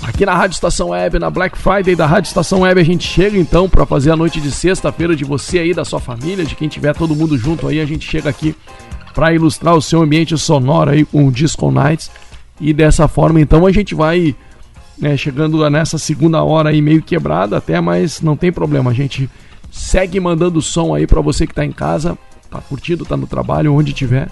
[0.00, 3.36] Aqui na Rádio Estação Web, na Black Friday da Rádio Estação Web, a gente chega
[3.36, 6.68] então para fazer a noite de sexta-feira de você aí, da sua família, de quem
[6.68, 7.80] tiver todo mundo junto aí.
[7.80, 8.54] A gente chega aqui
[9.12, 12.12] para ilustrar o seu ambiente sonoro aí com o Disco Nights.
[12.60, 14.36] E dessa forma, então, a gente vai
[14.98, 18.90] né, chegando nessa segunda hora aí meio quebrada até, mas não tem problema.
[18.90, 19.28] A gente
[19.70, 22.16] segue mandando som aí para você que tá em casa,
[22.50, 24.28] tá curtindo, tá no trabalho, onde tiver.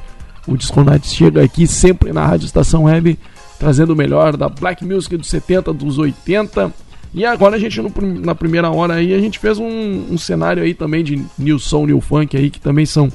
[0.47, 3.19] O Disco Night chega aqui sempre na Rádio Estação Web,
[3.59, 6.73] trazendo o melhor da Black Music dos 70, dos 80.
[7.13, 10.63] E agora a gente, no na primeira hora aí, a gente fez um, um cenário
[10.63, 13.11] aí também de New Soul, New Funk aí, que também são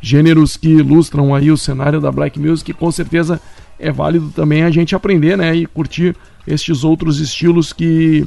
[0.00, 3.40] gêneros que ilustram aí o cenário da Black Music, com certeza
[3.82, 8.24] é válido também a gente aprender, né, e curtir estes outros estilos que,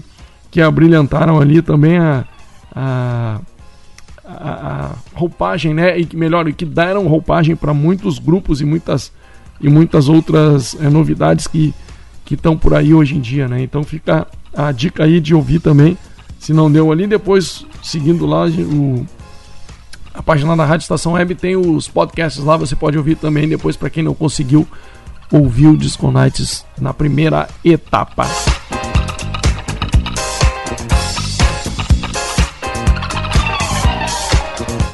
[0.51, 2.25] que abrilhantaram ali também a,
[2.75, 3.39] a,
[4.27, 9.11] a, roupagem, né, e que melhor, e que deram roupagem para muitos grupos e muitas
[9.61, 11.73] e muitas outras eh, novidades que
[12.25, 13.61] que estão por aí hoje em dia, né?
[13.61, 15.95] Então fica a dica aí de ouvir também,
[16.39, 19.05] se não deu ali, depois seguindo lá o
[20.13, 23.75] a página da Rádio Estação Web tem os podcasts lá, você pode ouvir também depois
[23.75, 24.65] para quem não conseguiu
[25.31, 28.27] ouvir o Disco Nights na primeira etapa.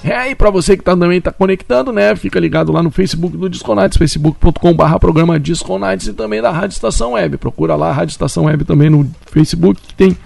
[0.03, 2.16] É, e pra você que tá, também tá conectando, né?
[2.16, 7.14] Fica ligado lá no Facebook do Disconites, facebook.com.br programa Disconites e também da Rádio Estação
[7.14, 7.38] Web.
[7.38, 10.18] Procura lá a Rádio Estação Web também no Facebook, que tem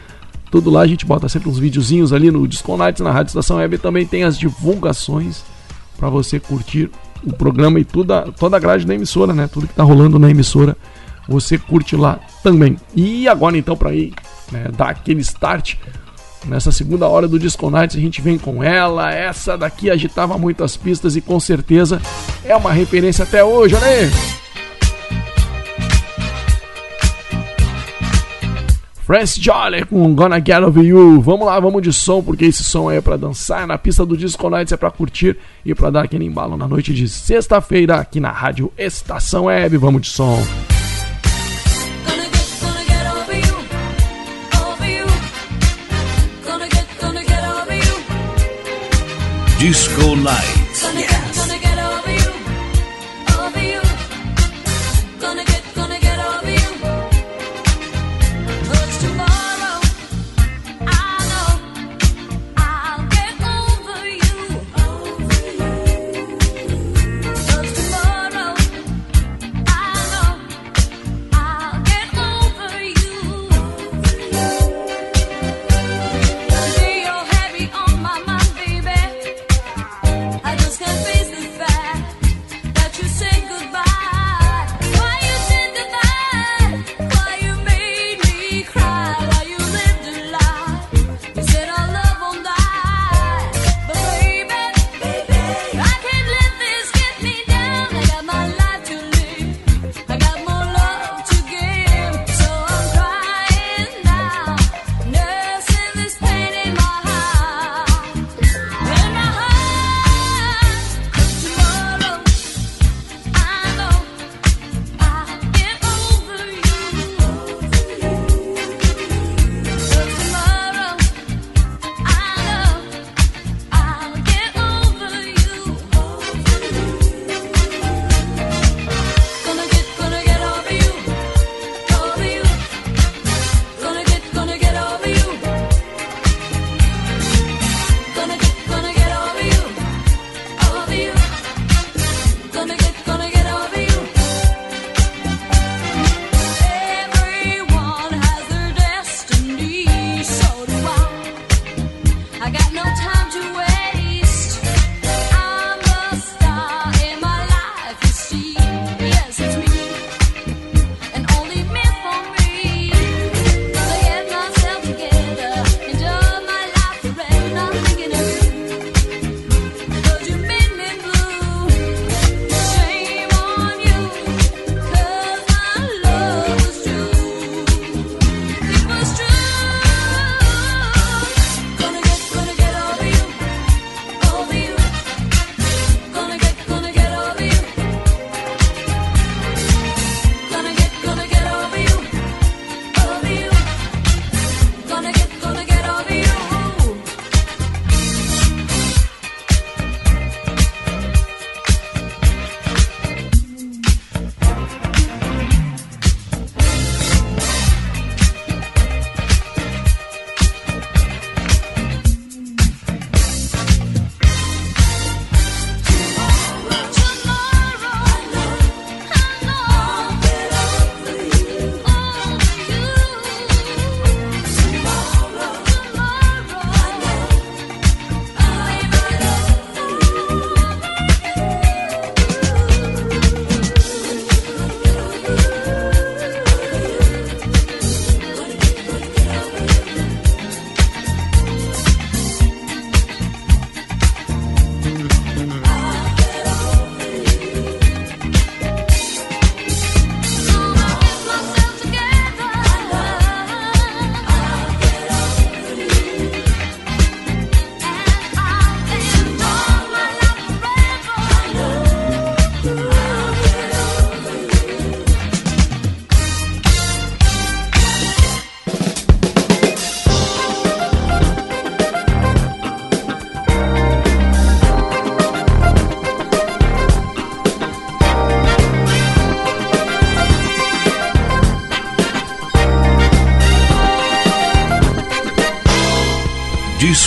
[0.49, 0.82] tudo lá.
[0.82, 3.77] A gente bota sempre uns videozinhos ali no Disconites, na Rádio Estação Web.
[3.77, 5.44] Também tem as divulgações
[5.98, 6.90] pra você curtir
[7.26, 9.49] o programa e toda, toda a grade da emissora, né?
[9.52, 10.77] Tudo que tá rolando na emissora,
[11.27, 12.77] você curte lá também.
[12.95, 14.14] E agora então, pra ir
[14.52, 15.76] né, dar aquele start,
[16.47, 19.11] Nessa segunda hora do Disco Nights a gente vem com ela.
[19.11, 21.99] Essa daqui agitava muitas pistas e com certeza
[22.43, 24.44] é uma referência até hoje, olha aí.
[29.06, 31.22] Francis Jolly com Gonna Get Over You.
[31.22, 33.68] Vamos lá, vamos de som, porque esse som aí é pra dançar.
[33.68, 36.91] Na pista do Disco Nights é pra curtir e pra dar aquele embalo na noite
[36.91, 39.77] de sexta-feira aqui na Rádio Estação Web.
[39.77, 40.44] Vamos de som.
[49.60, 50.64] Disco Night.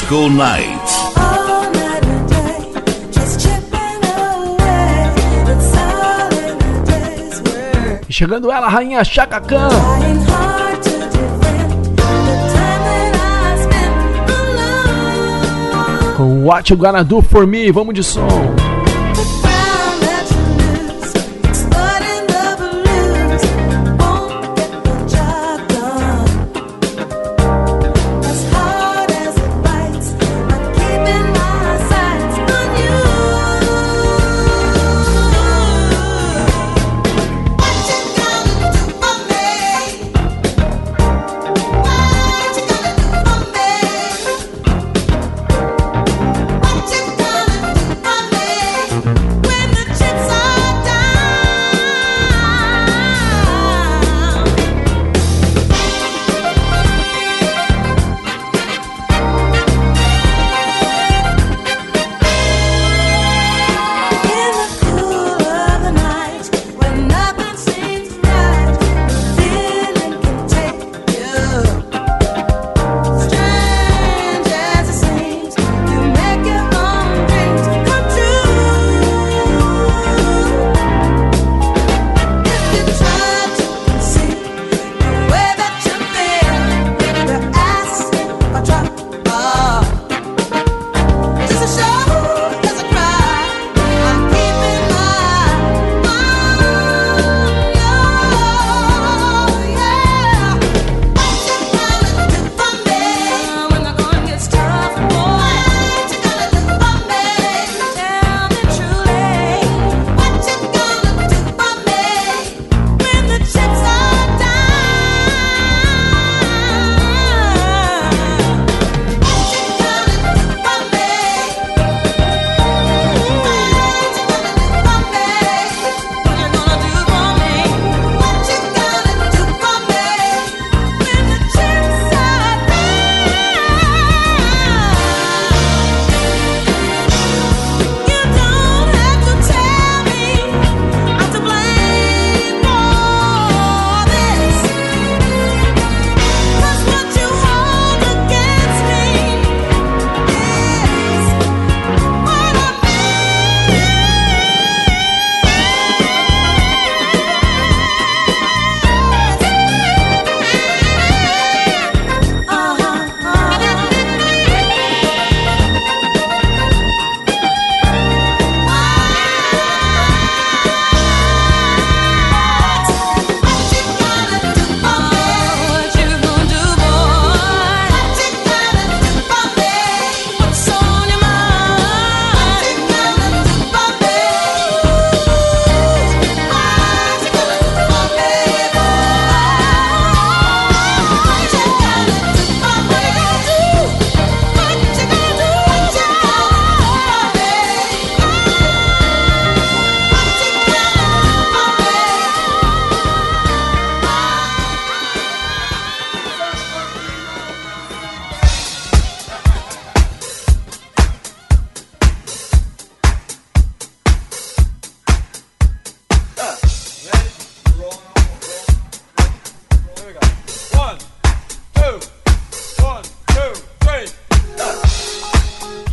[0.08, 0.88] Disco Night.
[8.08, 9.68] Chegando ela, Rainha Chaka Khan.
[16.16, 18.67] Com What You Gonna Do For Me, vamos de som.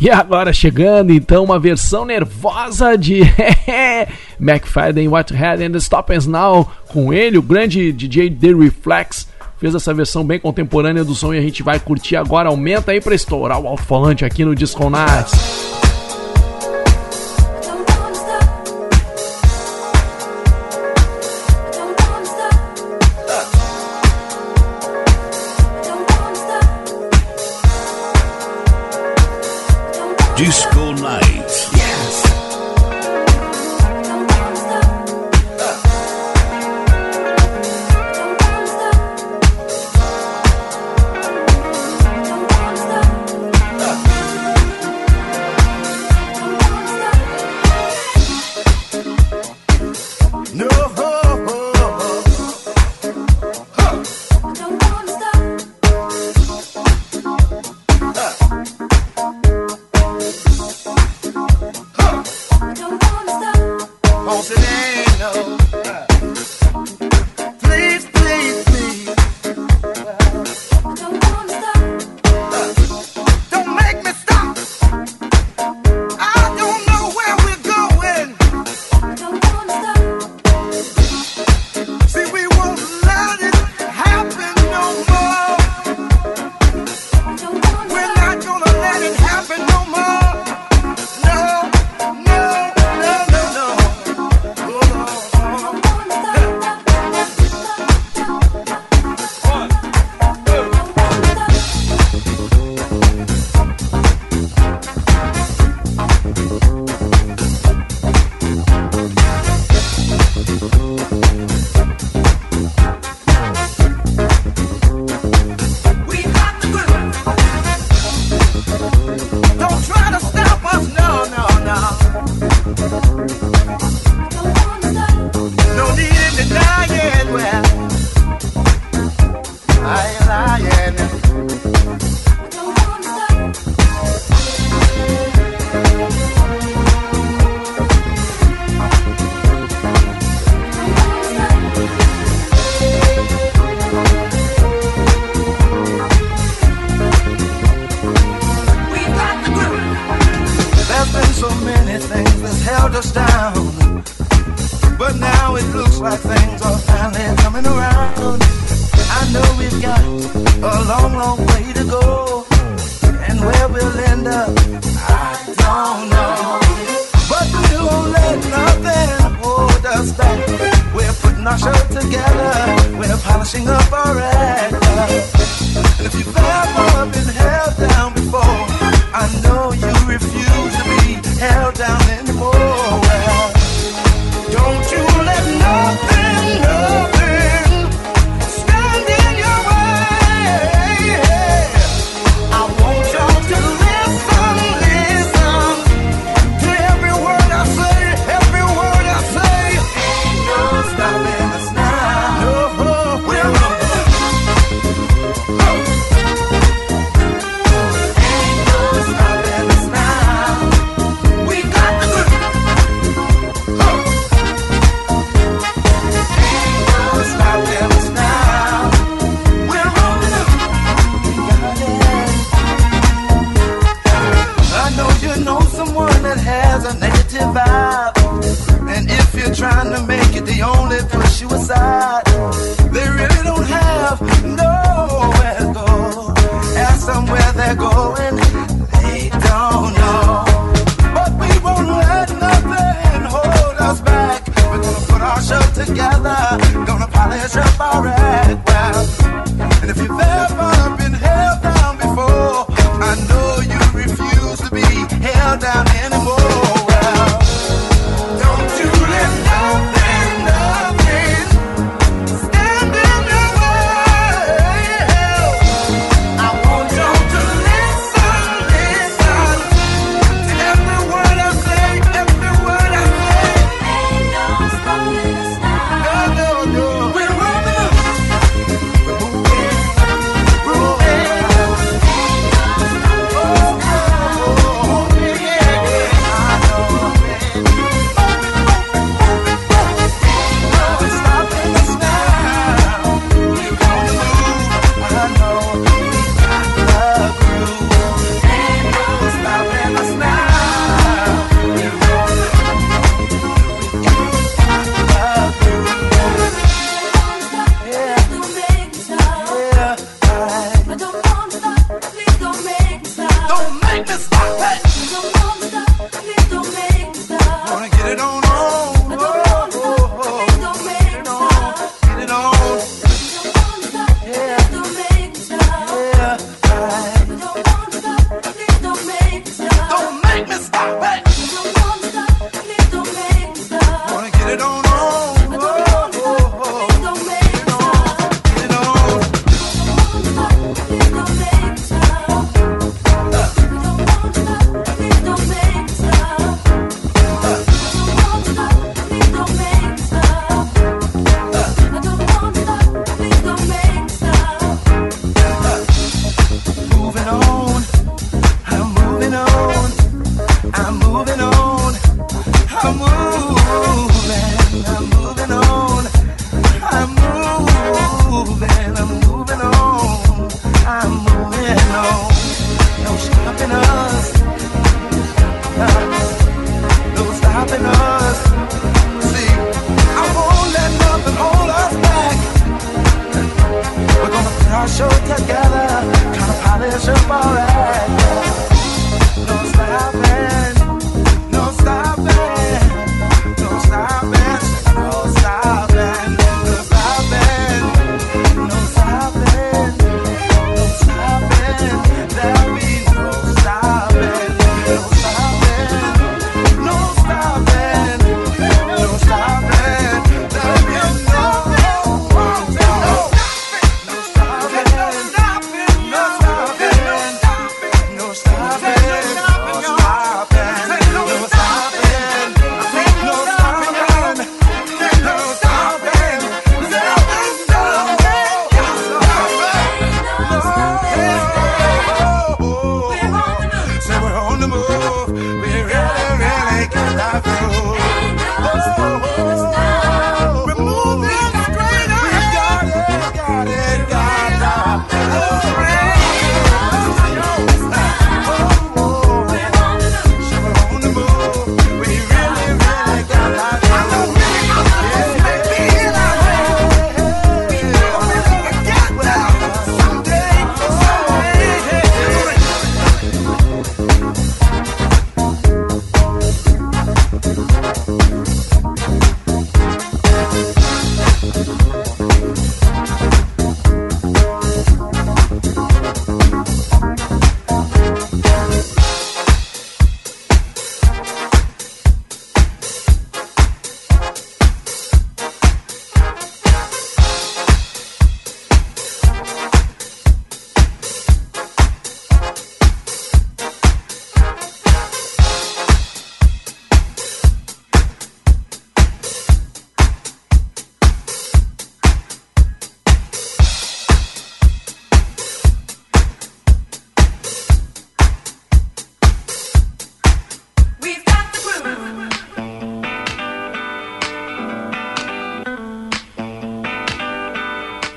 [0.06, 3.22] E agora chegando então uma versão nervosa de
[4.40, 9.26] McFadden, Whitehead and Stop Stoppers Now, com ele, o grande DJ The Reflex,
[9.58, 12.50] fez essa versão bem contemporânea do som e a gente vai curtir agora.
[12.50, 15.55] Aumenta aí para estourar o alto-falante aqui no Disco Nights.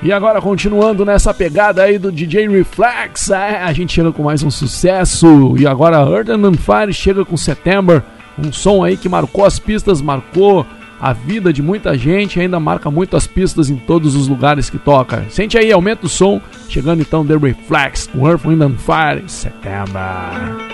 [0.02, 4.42] E agora, continuando nessa pegada aí do DJ Reflex, é, a gente chega com mais
[4.42, 5.54] um sucesso.
[5.58, 8.02] E agora, Earth and Fire chega com September,
[8.38, 10.64] um som aí que marcou as pistas, marcou
[10.98, 14.78] a vida de muita gente, ainda marca muito as pistas em todos os lugares que
[14.78, 15.26] toca.
[15.28, 16.40] Sente aí, aumenta o som.
[16.68, 20.69] Chegando então, The Reflex com Earth, and Fire, September.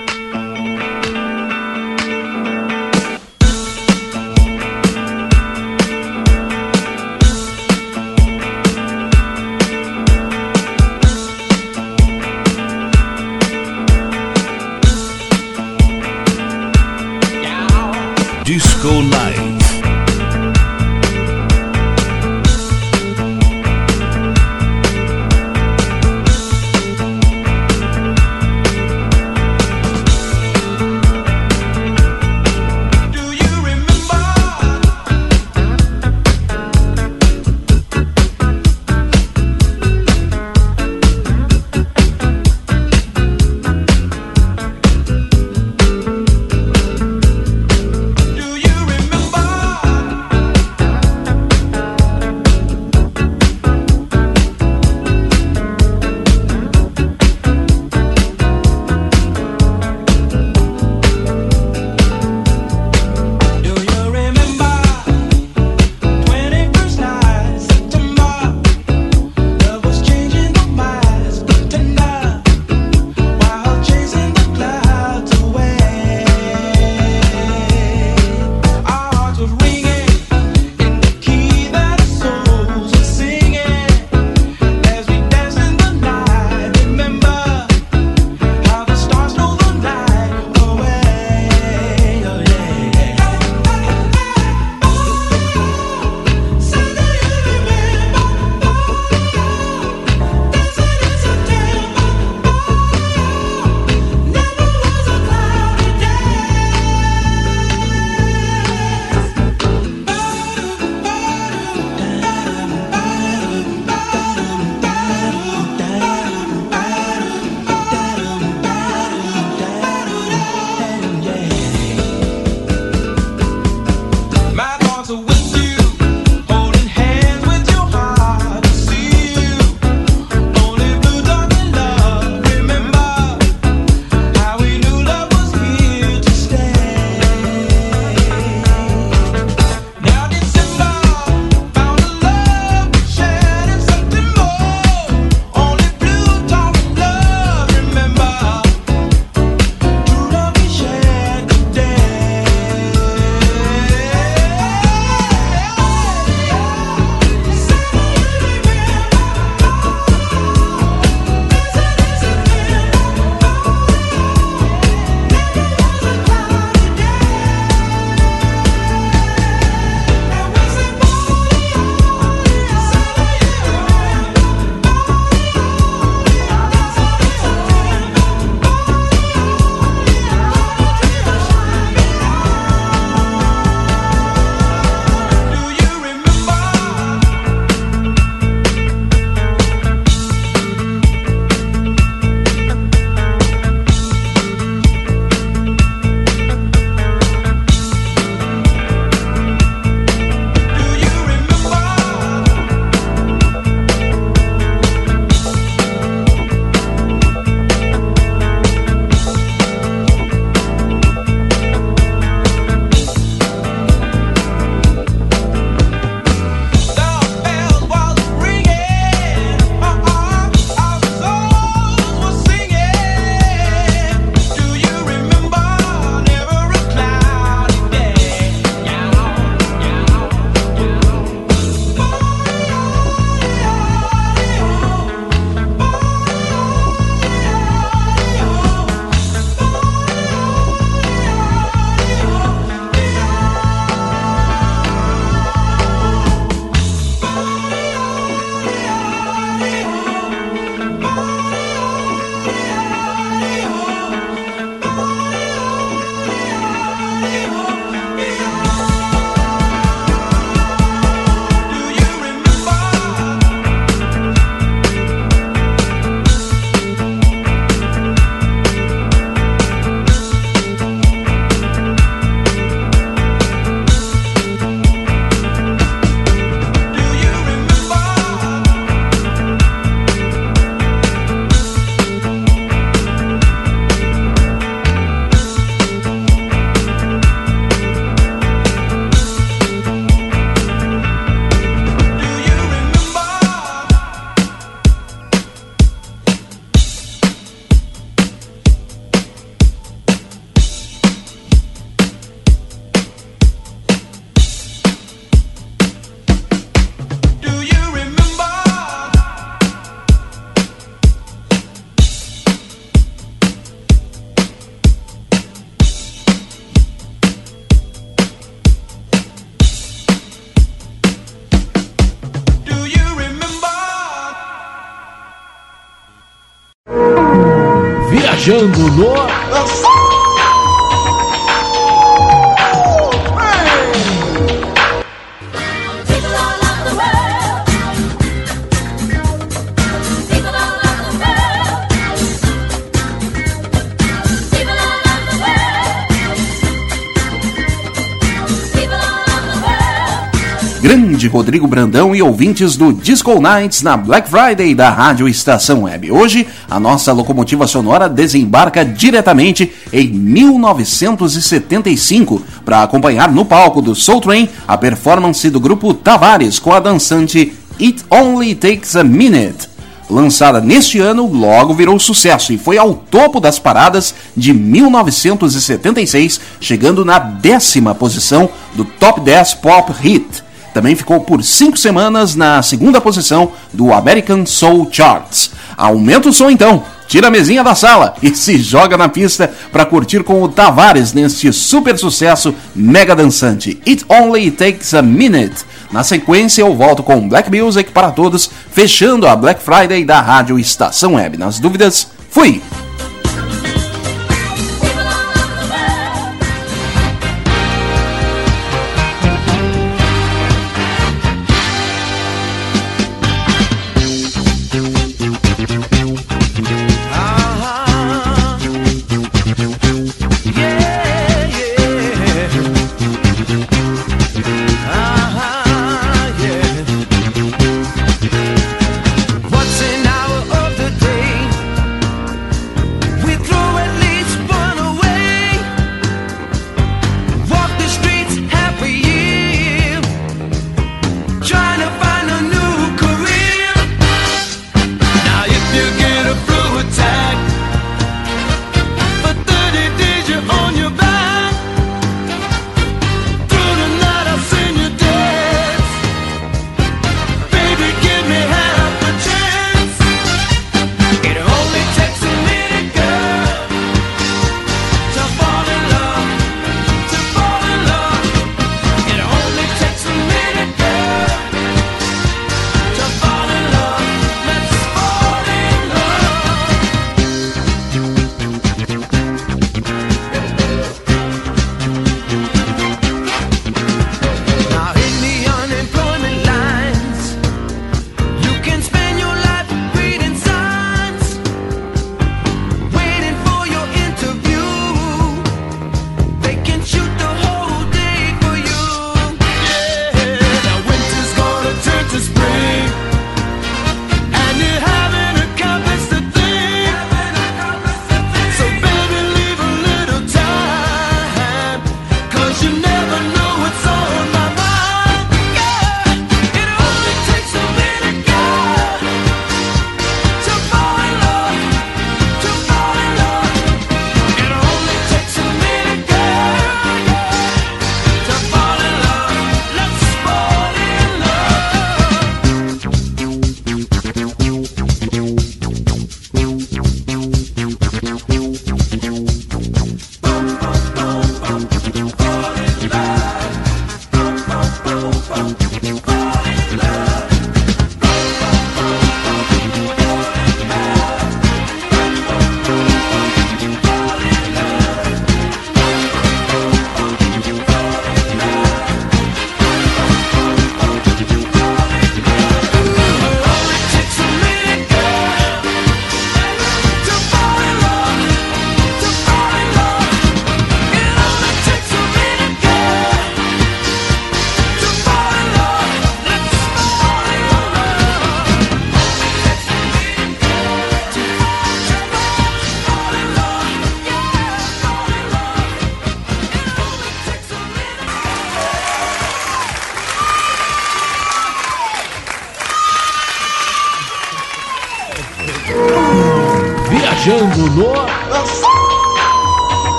[351.36, 356.10] Rodrigo Brandão e ouvintes do Disco Nights na Black Friday da Rádio Estação Web.
[356.10, 364.22] Hoje, a nossa locomotiva sonora desembarca diretamente em 1975 para acompanhar no palco do Soul
[364.22, 369.68] Train a performance do grupo Tavares com a dançante It Only Takes a Minute.
[370.08, 377.04] Lançada neste ano, logo virou sucesso e foi ao topo das paradas de 1976, chegando
[377.04, 380.45] na décima posição do Top 10 Pop Hit.
[380.76, 385.52] Também ficou por cinco semanas na segunda posição do American Soul Charts.
[385.74, 389.86] Aumenta o som então, tira a mesinha da sala e se joga na pista para
[389.86, 395.64] curtir com o Tavares neste super sucesso mega dançante It Only Takes a Minute.
[395.90, 400.58] Na sequência, eu volto com Black Music para todos, fechando a Black Friday da Rádio
[400.58, 401.38] Estação Web.
[401.38, 402.60] Nas dúvidas, fui!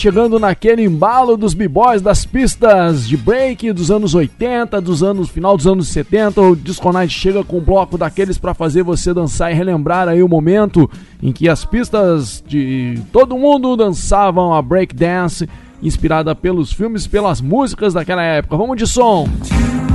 [0.00, 5.58] Chegando naquele embalo dos b-boys das pistas de break dos anos 80, dos anos final
[5.58, 9.52] dos anos 70, o Disco Night chega com um bloco daqueles para fazer você dançar
[9.52, 10.90] e relembrar aí o momento
[11.22, 15.46] em que as pistas de todo mundo dançavam a break dance,
[15.82, 18.56] inspirada pelos filmes, pelas músicas daquela época.
[18.56, 19.28] Vamos de som.
[19.50, 19.89] There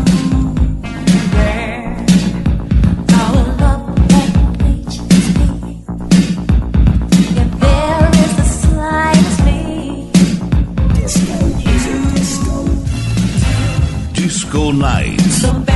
[14.65, 15.74] Disco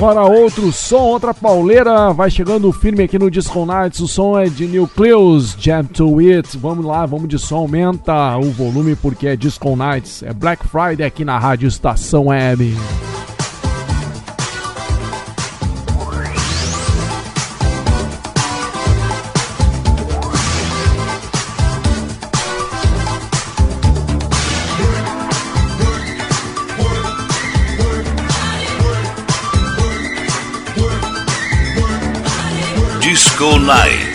[0.00, 4.48] agora outro som, outra pauleira, vai chegando firme aqui no Disco Nights, o som é
[4.48, 9.36] de Nucleus, Jam to It, vamos lá, vamos de som, aumenta o volume porque é
[9.36, 12.74] Disco Nights, é Black Friday aqui na Rádio Estação Web.
[33.40, 34.09] Disco Nights.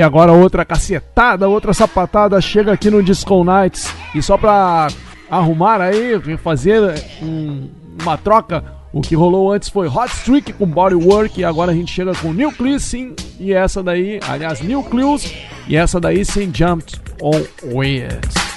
[0.00, 3.94] E agora outra cacetada, outra sapatada chega aqui no Disco Nights.
[4.14, 4.88] E só pra
[5.30, 6.80] arrumar aí, fazer
[7.20, 7.68] um,
[8.00, 8.64] uma troca,
[8.94, 12.32] o que rolou antes foi Hot Streak com Bodywork e agora a gente chega com
[12.32, 15.34] Nucleus sim, e essa daí, aliás, Nucleus,
[15.68, 18.49] e essa daí sim, Jumped on Weird.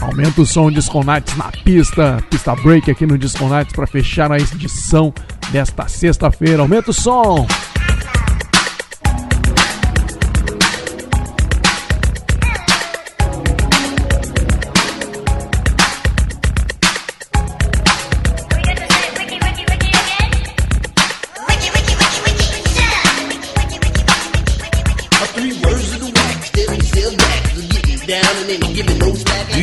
[0.00, 4.32] Aumenta o som Disco Nights na pista, pista break aqui no Disco Nights para fechar
[4.32, 5.12] a edição
[5.50, 6.62] desta sexta-feira.
[6.62, 7.46] Aumenta o som!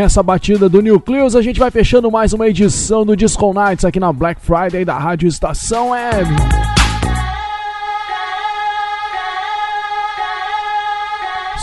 [0.00, 4.00] nessa batida do Nucleus a gente vai fechando mais uma edição do Disco Nights aqui
[4.00, 6.30] na Black Friday da Rádio Estação Web.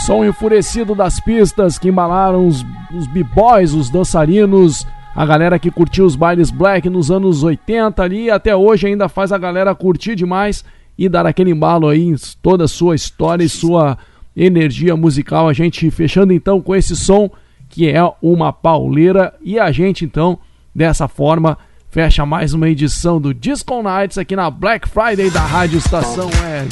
[0.06, 4.86] Som enfurecido das pistas que embalaram os, os b-boys, os dançarinos,
[5.16, 9.08] a galera que curtiu os bailes black nos anos 80 ali e até hoje ainda
[9.08, 10.64] faz a galera curtir demais
[10.96, 13.98] e dar aquele embalo aí em toda a sua história e sua
[14.36, 15.48] energia musical.
[15.48, 17.28] A gente fechando então com esse som
[17.68, 20.38] que é uma pauleira e a gente então
[20.74, 21.58] dessa forma
[21.90, 26.68] fecha mais uma edição do Disco Nights aqui na Black Friday da Rádio Estação Web.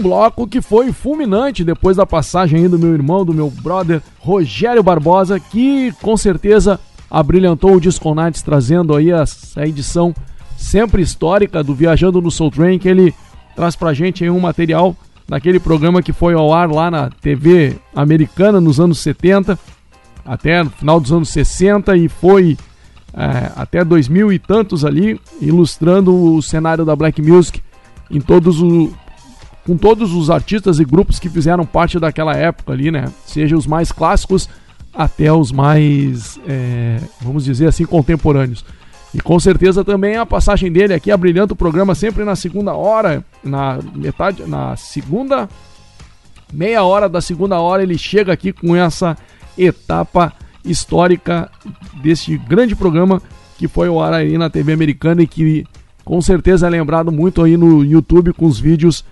[0.00, 4.82] Num bloco que foi fulminante depois da passagem do meu irmão, do meu brother Rogério
[4.82, 10.14] Barbosa, que com certeza abrilhantou o Disco Nights, trazendo aí essa edição
[10.56, 13.14] sempre histórica do Viajando no Soul Train, que ele
[13.54, 14.96] traz pra gente aí um material
[15.28, 19.58] daquele programa que foi ao ar lá na TV americana nos anos 70,
[20.24, 22.56] até no final dos anos 60 e foi
[23.12, 27.60] é, até 2000 e tantos ali, ilustrando o cenário da Black Music
[28.10, 28.90] em todos o,
[29.70, 33.04] com todos os artistas e grupos que fizeram parte daquela época ali, né?
[33.24, 34.48] Seja os mais clássicos
[34.92, 38.64] até os mais, é, vamos dizer assim, contemporâneos.
[39.14, 43.24] E com certeza também a passagem dele aqui abrilhando o programa sempre na segunda hora,
[43.44, 45.48] na metade, na segunda
[46.52, 49.16] meia hora da segunda hora ele chega aqui com essa
[49.56, 50.32] etapa
[50.64, 51.48] histórica
[52.02, 53.22] deste grande programa
[53.56, 55.64] que foi ao ar aí na TV americana e que
[56.04, 59.04] com certeza é lembrado muito aí no YouTube com os vídeos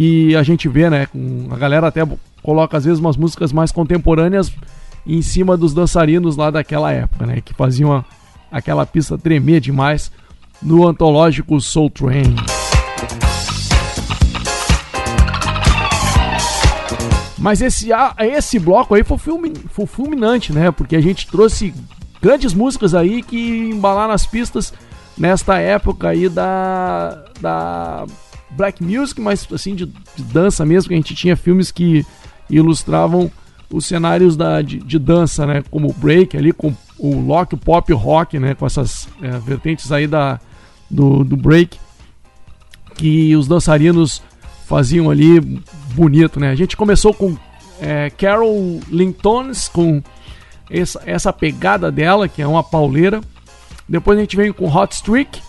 [0.00, 1.06] que a gente vê, né?
[1.50, 2.00] A galera até
[2.42, 4.50] coloca às vezes umas músicas mais contemporâneas
[5.06, 7.42] em cima dos dançarinos lá daquela época, né?
[7.42, 8.02] Que faziam a,
[8.50, 10.10] aquela pista tremer demais
[10.62, 12.34] no antológico Soul Train.
[17.36, 17.90] Mas esse,
[18.20, 20.70] esse bloco aí foi, fulmin, foi fulminante, né?
[20.70, 21.74] Porque a gente trouxe
[22.22, 24.72] grandes músicas aí que embalaram as pistas
[25.18, 28.06] nesta época aí da, da
[28.52, 32.04] black music, mas assim de, de dança mesmo, que a gente tinha filmes que
[32.48, 33.30] ilustravam
[33.72, 35.62] os cenários da, de, de dança, né?
[35.70, 38.54] Como o break ali, com o lock, o pop, o rock, né?
[38.54, 40.40] Com essas é, vertentes aí da,
[40.90, 41.78] do, do break
[42.94, 44.20] que os dançarinos
[44.66, 45.40] faziam ali
[45.94, 46.50] bonito, né?
[46.50, 47.36] A gente começou com
[47.80, 50.02] é, Carol Lintones, com
[50.68, 53.20] essa, essa pegada dela, que é uma pauleira.
[53.88, 55.40] Depois a gente vem com Hot Streak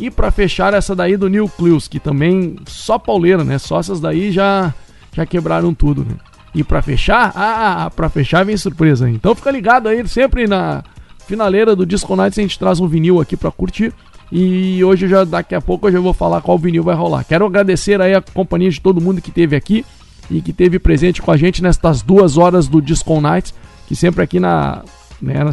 [0.00, 3.58] E pra fechar essa daí do Nucleus, que também só pauleira, né?
[3.58, 4.72] Só essas daí já,
[5.12, 6.16] já quebraram tudo, né?
[6.54, 9.10] E pra fechar, ah, pra fechar vem surpresa.
[9.10, 10.82] Então fica ligado aí, sempre na
[11.26, 13.92] finaleira do Disco Nights a gente traz um vinil aqui pra curtir.
[14.32, 17.22] E hoje já daqui a pouco eu já vou falar qual vinil vai rolar.
[17.22, 19.84] Quero agradecer aí a companhia de todo mundo que teve aqui
[20.30, 23.52] e que teve presente com a gente nestas duas horas do Disco Nights,
[23.86, 24.82] que sempre aqui na
[25.20, 25.44] né,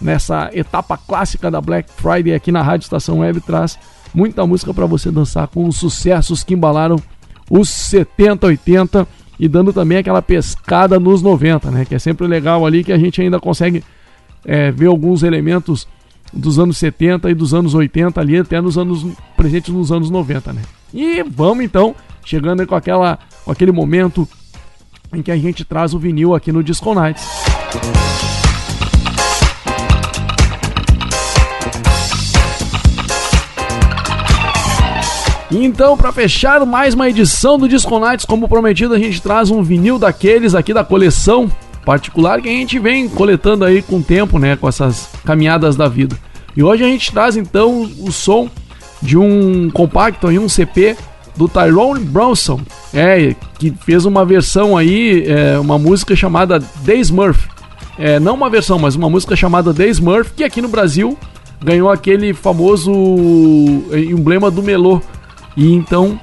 [0.00, 3.78] nessa etapa clássica da Black Friday aqui na Rádio Estação Web traz
[4.14, 6.96] muita música para você dançar com os sucessos que embalaram
[7.50, 9.08] os 70, 80
[9.38, 11.84] e dando também aquela pescada nos 90, né?
[11.84, 13.82] Que é sempre legal ali que a gente ainda consegue
[14.44, 15.88] é, ver alguns elementos
[16.32, 19.06] dos anos 70 e dos anos 80 ali até nos anos
[19.36, 20.62] presentes nos anos 90, né?
[20.92, 21.94] E vamos então
[22.24, 24.28] chegando com aquela com aquele momento
[25.12, 27.24] em que a gente traz o vinil aqui no Disco Nights.
[35.52, 39.62] Então, para fechar mais uma edição do Disco Nights, como prometido, a gente traz um
[39.62, 41.50] vinil daqueles aqui da coleção
[41.84, 45.88] particular que a gente vem coletando aí com o tempo, né, com essas caminhadas da
[45.88, 46.16] vida.
[46.56, 48.48] E hoje a gente traz então o som
[49.02, 50.96] de um compacto aí, um CP
[51.36, 52.60] do Tyrone Bronson,
[52.94, 57.48] é, que fez uma versão aí, é, uma música chamada The Smurf.
[57.98, 61.18] É, não uma versão, mas uma música chamada The Smurf, que aqui no Brasil
[61.62, 62.92] ganhou aquele famoso
[63.92, 65.02] emblema do Melô.
[65.56, 66.18] E então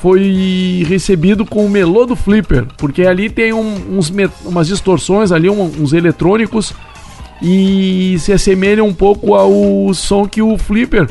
[0.00, 4.12] foi recebido com o Melô do Flipper, porque ali tem um- uns,
[4.44, 6.72] umas distorções ali, um- uns eletrônicos
[7.42, 11.08] e se assemelha um pouco ao som que o Flipper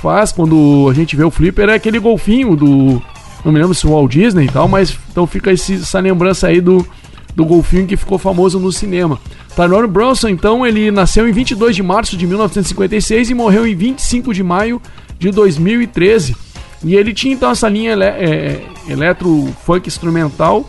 [0.00, 3.02] faz quando a gente vê o Flipper, é aquele golfinho do.
[3.44, 6.48] Não me lembro se o Walt Disney e tal, mas então fica esse- essa lembrança
[6.48, 6.86] aí do,
[7.34, 9.18] do golfinho que ficou famoso no cinema.
[9.54, 14.32] Tyrone Bronson, então, ele nasceu em 22 de março de 1956 e morreu em 25
[14.32, 14.80] de maio
[15.18, 16.36] de 2013.
[16.82, 20.68] E ele tinha então essa linha ele é, eletro funk instrumental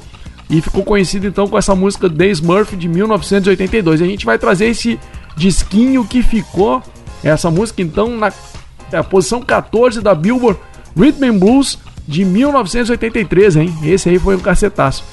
[0.49, 4.01] e ficou conhecido então com essa música The Smurf de 1982.
[4.01, 4.99] A gente vai trazer esse
[5.35, 6.81] disquinho que ficou,
[7.23, 8.33] essa música então na
[8.91, 10.59] é, posição 14 da Billboard
[10.97, 11.77] Rhythm and Blues
[12.07, 13.73] de 1983, hein?
[13.83, 15.03] Esse aí foi um cacetaço.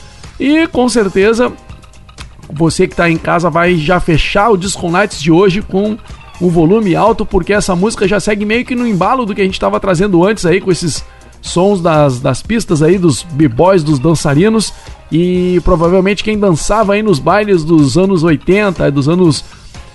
[0.40, 1.52] E com certeza
[2.48, 5.98] você que está em casa vai já fechar o Disco Nights de hoje com
[6.40, 9.44] um volume alto, porque essa música já segue meio que no embalo do que a
[9.44, 11.04] gente estava trazendo antes aí, com esses
[11.40, 14.72] sons das, das pistas aí, dos b-boys, dos dançarinos,
[15.10, 19.44] e provavelmente quem dançava aí nos bailes dos anos 80, dos anos,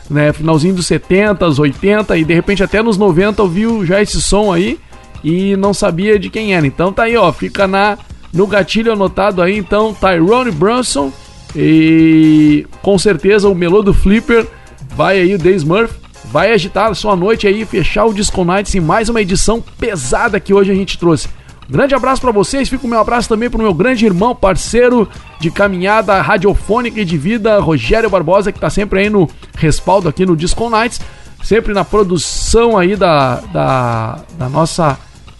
[0.10, 4.52] né, finalzinho dos 70, 80, e de repente até nos 90 ouviu já esse som
[4.52, 4.80] aí,
[5.24, 6.66] e não sabia de quem era.
[6.66, 7.98] Então tá aí, ó, fica na
[8.34, 11.12] no gatilho anotado aí, então, Tyrone Brunson,
[11.54, 14.48] e com certeza o melô do Flipper
[14.96, 16.01] vai aí o The Smurf
[16.32, 20.54] vai agitar sua noite aí fechar o Disco Nights em mais uma edição pesada que
[20.54, 21.28] hoje a gente trouxe.
[21.70, 25.08] Grande abraço para vocês, fica o meu abraço também pro meu grande irmão, parceiro
[25.40, 30.26] de caminhada radiofônica e de vida, Rogério Barbosa, que tá sempre aí no respaldo aqui
[30.26, 31.02] no Disco Nights,
[31.44, 34.98] sempre na produção aí da, da, da nossa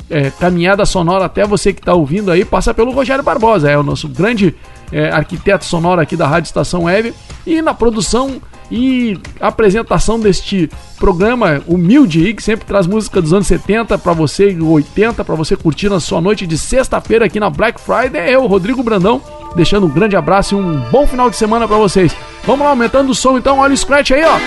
[0.10, 3.84] é, caminhada sonora até você que está ouvindo aí, passa pelo Rogério Barbosa, é o
[3.84, 4.54] nosso grande
[4.92, 7.14] é, arquiteto sonoro aqui da Rádio Estação Web.
[7.48, 8.42] E na produção
[8.72, 14.50] e apresentação deste programa humilde aí, que sempre traz música dos anos 70 para você
[14.50, 18.34] e 80 para você curtir na sua noite de sexta-feira aqui na Black Friday, é
[18.34, 19.22] eu, Rodrigo Brandão,
[19.56, 22.16] deixando um grande abraço e um bom final de semana para vocês.
[22.46, 24.40] Vamos lá, aumentando o som então, olha o scratch aí, ó.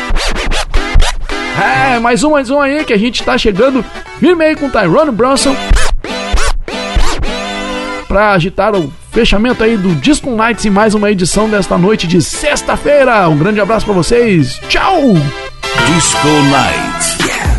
[1.63, 3.85] É, mais um, mais um aí que a gente tá chegando
[4.19, 5.55] firme aí com Tyrone Bronson
[8.09, 12.20] pra agitar o fechamento aí do Disco Nights em mais uma edição desta noite de
[12.20, 13.28] sexta-feira.
[13.28, 14.61] Um grande abraço pra vocês.
[14.69, 15.15] Tchau!
[15.86, 17.53] Disco Night.